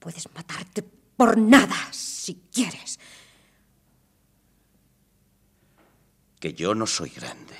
[0.00, 2.98] Puedes matarte por nada si quieres.
[6.44, 7.56] Que yo no soy grande.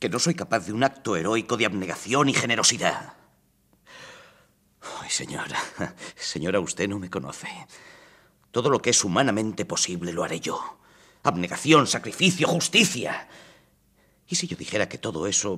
[0.00, 3.14] Que no soy capaz de un acto heroico de abnegación y generosidad.
[4.98, 5.56] Ay, señora,
[6.16, 7.46] señora, usted no me conoce.
[8.50, 10.80] Todo lo que es humanamente posible lo haré yo.
[11.22, 13.28] Abnegación, sacrificio, justicia.
[14.26, 15.56] ¿Y si yo dijera que todo eso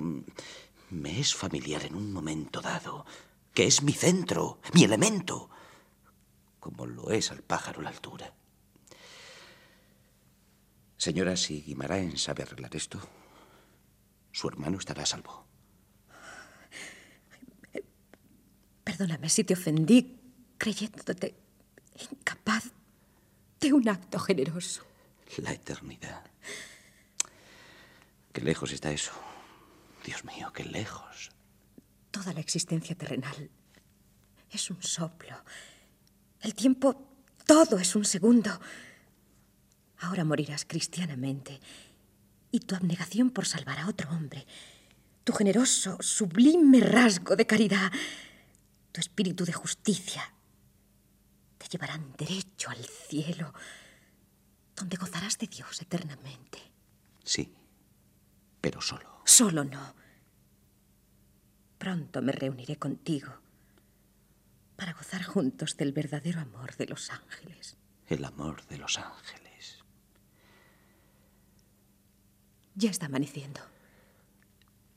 [0.91, 3.07] me es familiar en un momento dado?
[3.55, 5.49] Que es mi centro, mi elemento,
[6.61, 8.35] como lo es al pájaro la altura.
[11.03, 13.01] Señora, si Guimaraen sabe arreglar esto,
[14.31, 15.45] su hermano estará a salvo.
[18.85, 19.99] Perdóname si te ofendí
[20.57, 21.35] creyéndote
[22.09, 22.71] incapaz
[23.59, 24.85] de un acto generoso.
[25.39, 26.23] La eternidad.
[28.33, 29.11] Qué lejos está eso.
[30.07, 31.33] Dios mío, qué lejos.
[32.13, 33.51] Toda la existencia terrenal
[34.53, 35.35] es un soplo.
[36.43, 36.95] El tiempo,
[37.45, 38.61] todo es un segundo.
[40.03, 41.61] Ahora morirás cristianamente
[42.51, 44.47] y tu abnegación por salvar a otro hombre,
[45.23, 47.91] tu generoso, sublime rasgo de caridad,
[48.91, 50.35] tu espíritu de justicia,
[51.57, 53.55] te llevarán derecho al cielo,
[54.75, 56.59] donde gozarás de Dios eternamente.
[57.23, 57.55] Sí,
[58.61, 59.23] pero solo.
[59.25, 59.95] Solo no.
[61.79, 63.33] Pronto me reuniré contigo
[64.75, 67.77] para gozar juntos del verdadero amor de los ángeles.
[68.09, 69.42] el amor de los ángeles.
[72.75, 73.61] Ya está amaneciendo.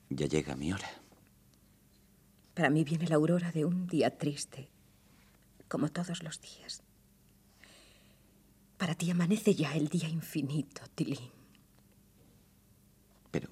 [0.10, 0.90] Ya llega mi hora.
[2.54, 4.70] Para mí viene la aurora de un día triste,
[5.68, 6.84] como todos los días.
[8.78, 11.32] Para ti amanece ya el día infinito, Tilín.
[13.32, 13.50] Pero...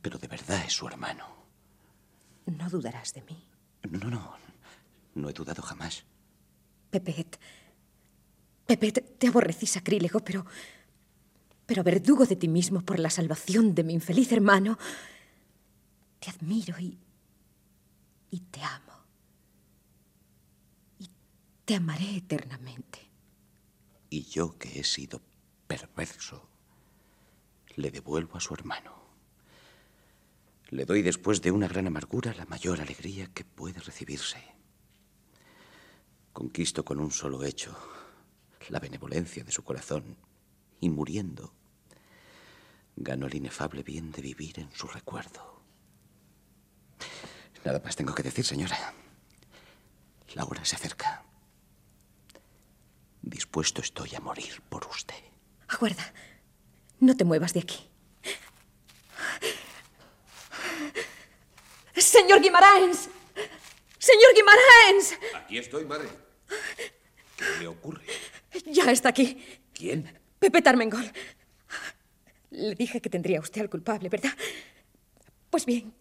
[0.00, 1.26] Pero de verdad es su hermano.
[2.46, 3.46] No dudarás de mí.
[3.88, 4.36] No, no.
[5.14, 6.04] No he dudado jamás.
[6.90, 7.38] Pepet.
[8.66, 10.44] Pepet, te aborrecí sacrílego, pero.
[11.66, 14.78] Pero verdugo de ti mismo por la salvación de mi infeliz hermano.
[16.20, 16.98] Te admiro y.
[18.30, 18.92] y te amo.
[20.98, 21.08] Y
[21.64, 23.00] te amaré eternamente.
[24.10, 25.20] Y yo que he sido
[25.66, 26.48] perverso,
[27.76, 29.02] le devuelvo a su hermano.
[30.68, 34.42] Le doy después de una gran amargura la mayor alegría que puede recibirse.
[36.32, 37.76] Conquisto con un solo hecho
[38.68, 40.16] la benevolencia de su corazón
[40.82, 41.54] y muriendo,
[42.96, 45.62] gano el inefable bien de vivir en su recuerdo.
[47.64, 48.92] Nada más tengo que decir, señora.
[50.34, 51.24] La hora se acerca.
[53.22, 55.14] Dispuesto estoy a morir por usted.
[55.68, 56.12] Aguarda.
[56.98, 57.88] No te muevas de aquí.
[61.94, 63.08] ¡Señor Guimaraens!
[63.98, 65.18] ¡Señor Guimaraens!
[65.36, 66.08] Aquí estoy, madre.
[67.36, 68.04] ¿Qué le ocurre?
[68.66, 69.40] Ya está aquí.
[69.72, 70.21] ¿Quién?
[70.42, 71.08] Pepe Tarmengol.
[72.50, 74.32] Le dije que tendría usted al culpable, ¿verdad?
[75.48, 75.94] Pues bien,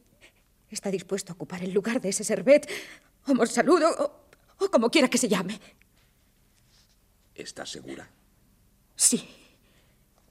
[0.72, 2.68] está dispuesto a ocupar el lugar de ese Servet,
[3.28, 3.88] o Morsaludo,
[4.58, 5.60] o, o como quiera que se llame.
[7.36, 8.10] ¿Estás segura?
[8.96, 9.30] Sí.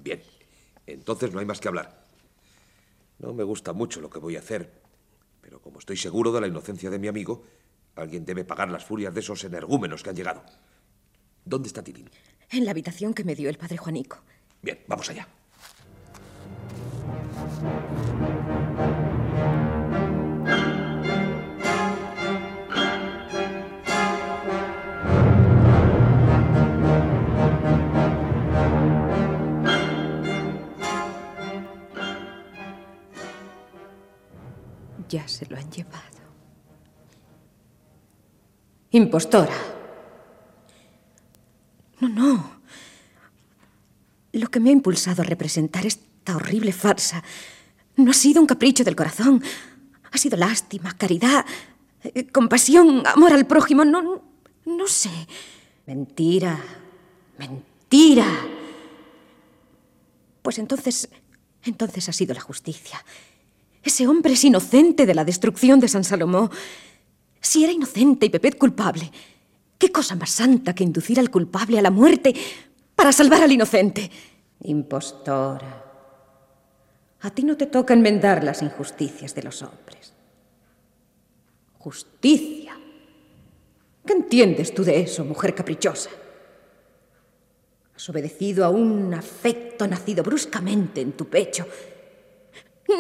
[0.01, 0.21] Bien.
[0.87, 2.05] Entonces no hay más que hablar.
[3.21, 4.73] No me gusta mucho lo que voy a hacer,
[5.41, 7.45] pero como estoy seguro de la inocencia de mi amigo,
[7.95, 10.45] alguien debe pagar las furias de esos energúmenos que han llegado.
[11.45, 12.11] ¿Dónde está Tilín?
[12.53, 14.23] En la habitación que me dio el padre Juanico.
[14.61, 15.27] Bien, vamos allá.
[35.09, 36.01] Ya se lo han llevado.
[38.91, 39.55] Impostora.
[42.01, 42.61] No, no.
[44.51, 47.23] Que me ha impulsado a representar esta horrible farsa
[47.97, 49.43] no ha sido un capricho del corazón.
[50.11, 51.45] Ha sido lástima, caridad,
[52.03, 53.85] eh, compasión, amor al prójimo.
[53.85, 54.23] No,
[54.65, 55.11] no sé.
[55.87, 56.59] Mentira.
[57.39, 58.27] Mentira.
[60.43, 61.09] Pues entonces.
[61.63, 63.05] Entonces ha sido la justicia.
[63.83, 66.51] Ese hombre es inocente de la destrucción de San Salomón.
[67.41, 69.11] Si era inocente y Pepet culpable,
[69.79, 72.35] ¿qué cosa más santa que inducir al culpable a la muerte
[72.95, 74.11] para salvar al inocente?
[74.63, 75.85] Impostora.
[77.21, 80.15] A ti no te toca enmendar las injusticias de los hombres.
[81.79, 82.77] Justicia.
[84.07, 86.11] ¿Qué entiendes tú de eso, mujer caprichosa?
[87.95, 91.67] Has obedecido a un afecto nacido bruscamente en tu pecho.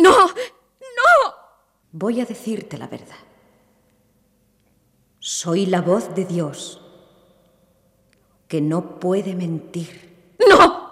[0.00, 0.26] ¡No!
[0.28, 1.34] ¡No!
[1.92, 3.16] Voy a decirte la verdad.
[5.18, 6.82] Soy la voz de Dios
[8.46, 10.36] que no puede mentir.
[10.48, 10.89] ¡No!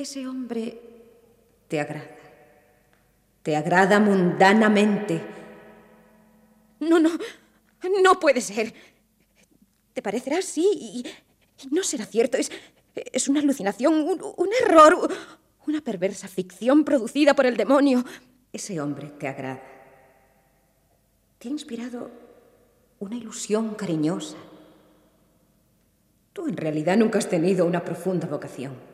[0.00, 0.80] Ese hombre
[1.68, 2.08] te agrada.
[3.42, 5.20] Te agrada mundanamente.
[6.80, 7.10] No, no,
[8.02, 8.72] no puede ser.
[9.92, 12.38] Te parecerá así y, y no será cierto.
[12.38, 12.50] Es,
[12.94, 15.10] es una alucinación, un, un error,
[15.66, 18.02] una perversa ficción producida por el demonio.
[18.54, 19.60] Ese hombre te agrada.
[21.38, 22.10] Te ha inspirado
[23.00, 24.38] una ilusión cariñosa.
[26.32, 28.89] Tú en realidad nunca has tenido una profunda vocación.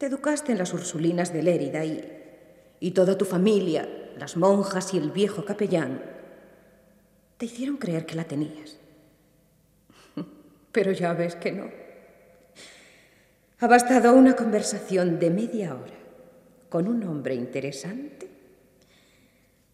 [0.00, 2.00] Te educaste en las Ursulinas de Lérida y,
[2.80, 3.86] y toda tu familia,
[4.16, 6.02] las monjas y el viejo capellán,
[7.36, 8.78] te hicieron creer que la tenías.
[10.72, 11.70] Pero ya ves que no.
[13.58, 15.98] Ha bastado una conversación de media hora
[16.70, 18.26] con un hombre interesante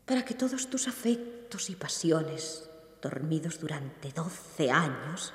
[0.04, 2.68] para que todos tus afectos y pasiones,
[3.00, 5.32] dormidos durante doce años,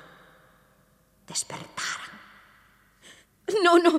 [1.26, 2.12] despertaran.
[3.64, 3.98] No, no,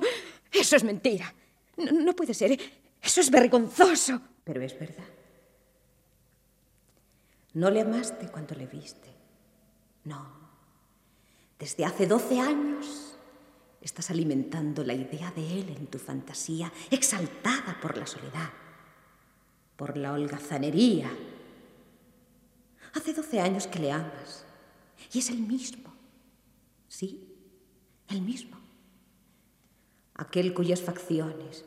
[0.54, 1.32] eso es mentira.
[1.76, 2.58] No, puede ser.
[3.02, 4.20] Eso es vergonzoso.
[4.44, 5.04] Pero es verdad.
[7.54, 9.08] No le amaste cuando le viste.
[10.04, 10.44] No.
[11.58, 13.16] Desde hace doce años
[13.80, 18.50] estás alimentando la idea de él en tu fantasía, exaltada por la soledad,
[19.76, 21.10] por la holgazanería.
[22.94, 24.44] Hace doce años que le amas
[25.12, 25.92] Y es el mismo.
[26.88, 27.28] Sí,
[28.08, 28.63] el mismo.
[30.14, 31.64] Aquel cuyas facciones,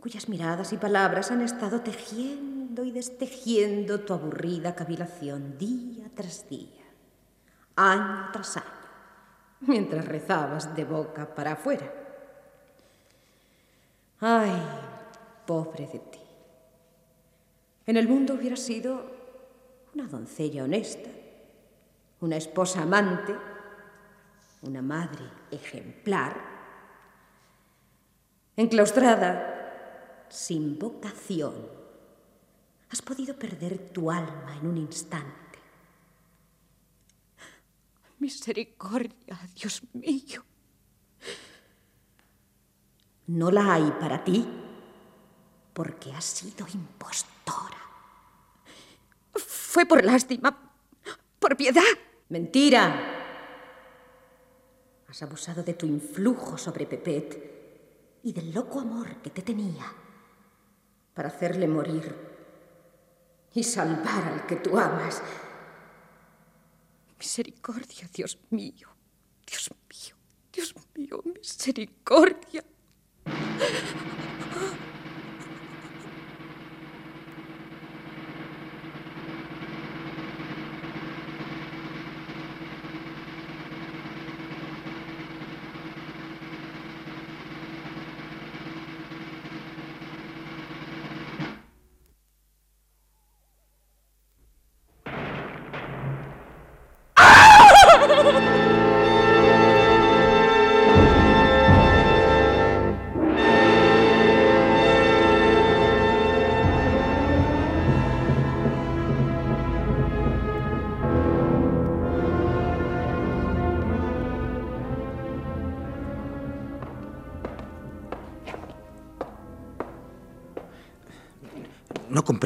[0.00, 6.84] cuyas miradas y palabras han estado tejiendo y destejiendo tu aburrida cavilación día tras día,
[7.76, 8.66] año tras año,
[9.60, 11.92] mientras rezabas de boca para afuera.
[14.20, 14.52] Ay,
[15.46, 16.18] pobre de ti.
[17.86, 19.10] En el mundo hubieras sido
[19.94, 21.08] una doncella honesta,
[22.20, 23.34] una esposa amante,
[24.62, 26.57] una madre ejemplar,
[28.58, 31.54] enclaustrada, sin vocación.
[32.90, 35.58] Has podido perder tu alma en un instante.
[38.18, 40.42] Misericordia, Dios mío.
[43.28, 44.44] No la hay para ti
[45.72, 47.78] porque has sido impostora.
[49.34, 50.72] Fue por lástima,
[51.38, 51.82] por piedad.
[52.28, 53.14] Mentira.
[55.06, 57.57] Has abusado de tu influjo sobre Pepet
[58.22, 59.84] y del loco amor que te tenía
[61.14, 62.14] para hacerle morir
[63.54, 65.22] y salvar al que tú amas.
[67.18, 68.88] Misericordia, Dios mío.
[69.48, 70.16] Dios mío,
[70.52, 72.64] Dios mío, misericordia.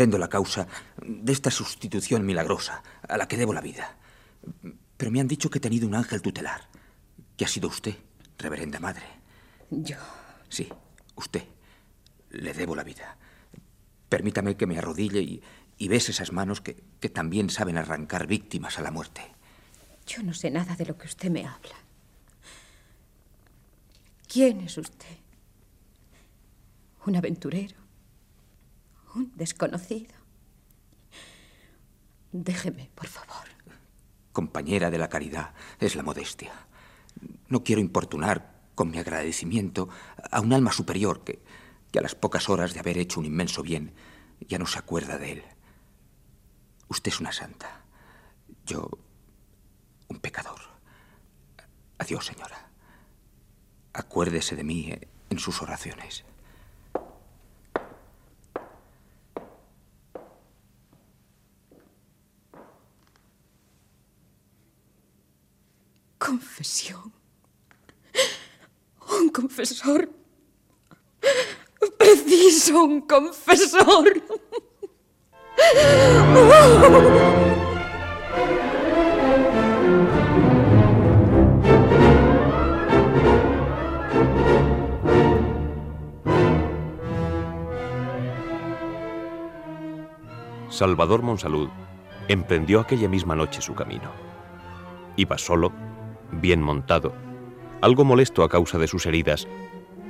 [0.03, 0.66] Comprendo la causa
[1.00, 3.96] de esta sustitución milagrosa a la que debo la vida.
[4.96, 6.68] Pero me han dicho que he tenido un ángel tutelar,
[7.36, 7.94] que ha sido usted,
[8.36, 9.05] reverenda madre.
[9.70, 9.98] Yo.
[10.48, 10.68] Sí,
[11.14, 11.44] usted.
[12.30, 13.16] Le debo la vida.
[14.09, 15.40] Permítame que me arrodille y,
[15.78, 19.22] y bese esas manos que, que también saben arrancar víctimas a la muerte.
[20.05, 21.76] Yo no sé nada de lo que usted me habla.
[24.26, 25.16] ¿Quién es usted?
[27.07, 27.81] ¿Un aventurero?
[29.14, 30.14] ¿Un desconocido?
[32.32, 33.46] Déjeme, por favor.
[34.32, 36.52] Compañera de la caridad es la modestia.
[37.48, 39.88] No quiero importunar con mi agradecimiento
[40.30, 41.42] a un alma superior que,
[41.90, 43.94] que a las pocas horas de haber hecho un inmenso bien
[44.48, 45.42] ya no se acuerda de él.
[46.88, 47.84] Usted es una santa.
[48.66, 48.88] Yo
[50.08, 50.60] un pecador.
[51.98, 52.70] Adiós, señora.
[53.92, 54.92] Acuérdese de mí
[55.30, 56.24] en sus oraciones.
[66.24, 67.12] Confesión.
[69.10, 70.08] Un confesor.
[71.98, 74.22] Preciso un confesor.
[90.70, 91.68] Salvador Monsalud
[92.28, 94.12] emprendió aquella misma noche su camino.
[95.16, 95.72] Iba solo,
[96.32, 97.12] bien montado,
[97.80, 99.46] algo molesto a causa de sus heridas,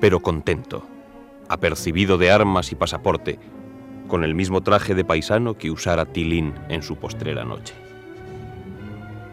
[0.00, 0.84] pero contento,
[1.48, 3.38] apercibido de armas y pasaporte,
[4.08, 7.74] con el mismo traje de paisano que usara Tilín en su postrera noche.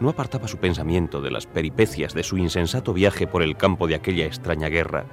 [0.00, 3.94] No apartaba su pensamiento de las peripecias de su insensato viaje por el campo de
[3.94, 5.04] aquella extraña guerra,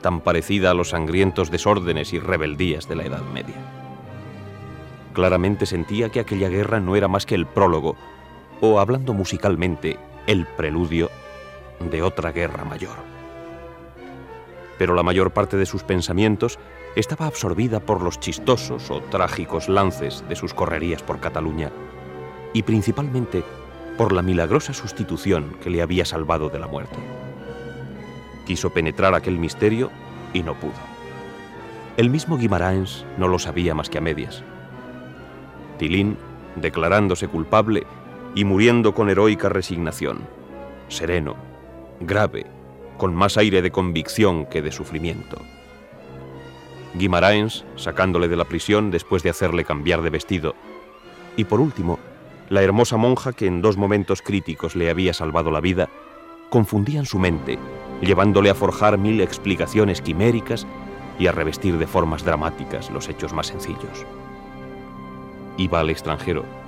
[0.00, 3.56] tan parecida a los sangrientos desórdenes y rebeldías de la Edad Media.
[5.12, 7.96] Claramente sentía que aquella guerra no era más que el prólogo,
[8.60, 11.10] o hablando musicalmente, el preludio
[11.90, 12.96] de otra guerra mayor.
[14.78, 16.58] Pero la mayor parte de sus pensamientos
[16.96, 21.70] estaba absorbida por los chistosos o trágicos lances de sus correrías por Cataluña
[22.52, 23.42] y principalmente
[23.96, 26.96] por la milagrosa sustitución que le había salvado de la muerte.
[28.46, 29.90] Quiso penetrar aquel misterio
[30.32, 30.72] y no pudo.
[31.96, 34.42] El mismo Guimaraens no lo sabía más que a medias.
[35.78, 36.16] Tilín,
[36.56, 37.86] declarándose culpable
[38.34, 40.20] y muriendo con heroica resignación,
[40.88, 41.36] sereno,
[42.00, 42.46] grave,
[42.96, 45.38] con más aire de convicción que de sufrimiento.
[46.94, 50.54] Guimaraens, sacándole de la prisión después de hacerle cambiar de vestido,
[51.36, 51.98] y por último,
[52.48, 55.88] la hermosa monja que en dos momentos críticos le había salvado la vida,
[56.50, 57.58] confundían su mente,
[58.02, 60.66] llevándole a forjar mil explicaciones quiméricas
[61.18, 64.06] y a revestir de formas dramáticas los hechos más sencillos.
[65.56, 66.61] Iba al extranjero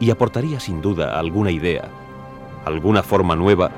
[0.00, 1.88] y aportaría sin duda alguna idea,
[2.64, 3.70] alguna forma nueva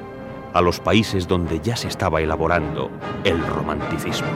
[0.53, 2.91] a los países donde ya se estaba elaborando
[3.25, 4.29] el romanticismo.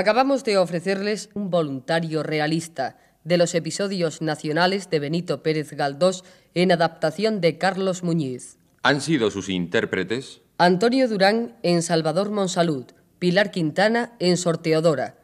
[0.00, 6.24] Acabamos de ofrecerles un voluntario realista de los episodios nacionales de Benito Pérez Galdós
[6.54, 8.56] en adaptación de Carlos Muñiz.
[8.82, 12.86] Han sido sus intérpretes Antonio Durán en Salvador Monsalud,
[13.18, 15.16] Pilar Quintana en Sorteodora,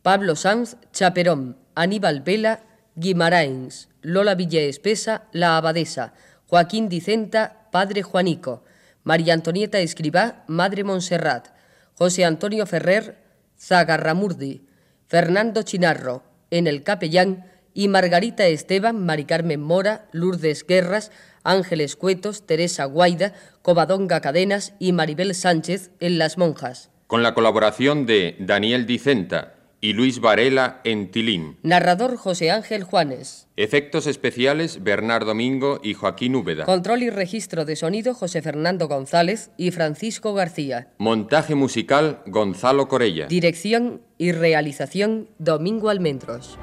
[0.00, 2.62] Pablo Sanz, Chaperón, Aníbal Vela,
[2.94, 6.14] Guimaraens, Lola Villaespesa, La Abadesa,
[6.46, 8.64] Joaquín Dicenta, Padre Juanico,
[9.04, 11.48] María Antonieta Escribá, Madre Monserrat,
[11.92, 13.25] José Antonio Ferrer,
[13.58, 14.66] Zagarramurdi,
[15.06, 17.44] Fernando Chinarro, en el capellán,
[17.74, 21.12] y Margarita Esteban, Mari Carmen Mora, Lourdes Guerras,
[21.44, 26.90] Ángeles Cuetos, Teresa Guaida, Covadonga Cadenas y Maribel Sánchez en Las Monjas.
[27.06, 31.58] Con la colaboración de Daniel Dicenta y Luis Varela en Tilín.
[31.62, 33.48] Narrador José Ángel Juanes.
[33.56, 36.64] Efectos especiales Bernardo Domingo y Joaquín Úbeda.
[36.64, 40.88] Control y registro de sonido José Fernando González y Francisco García.
[40.98, 43.26] Montaje musical Gonzalo Corella.
[43.26, 46.58] Dirección y realización Domingo Almendros.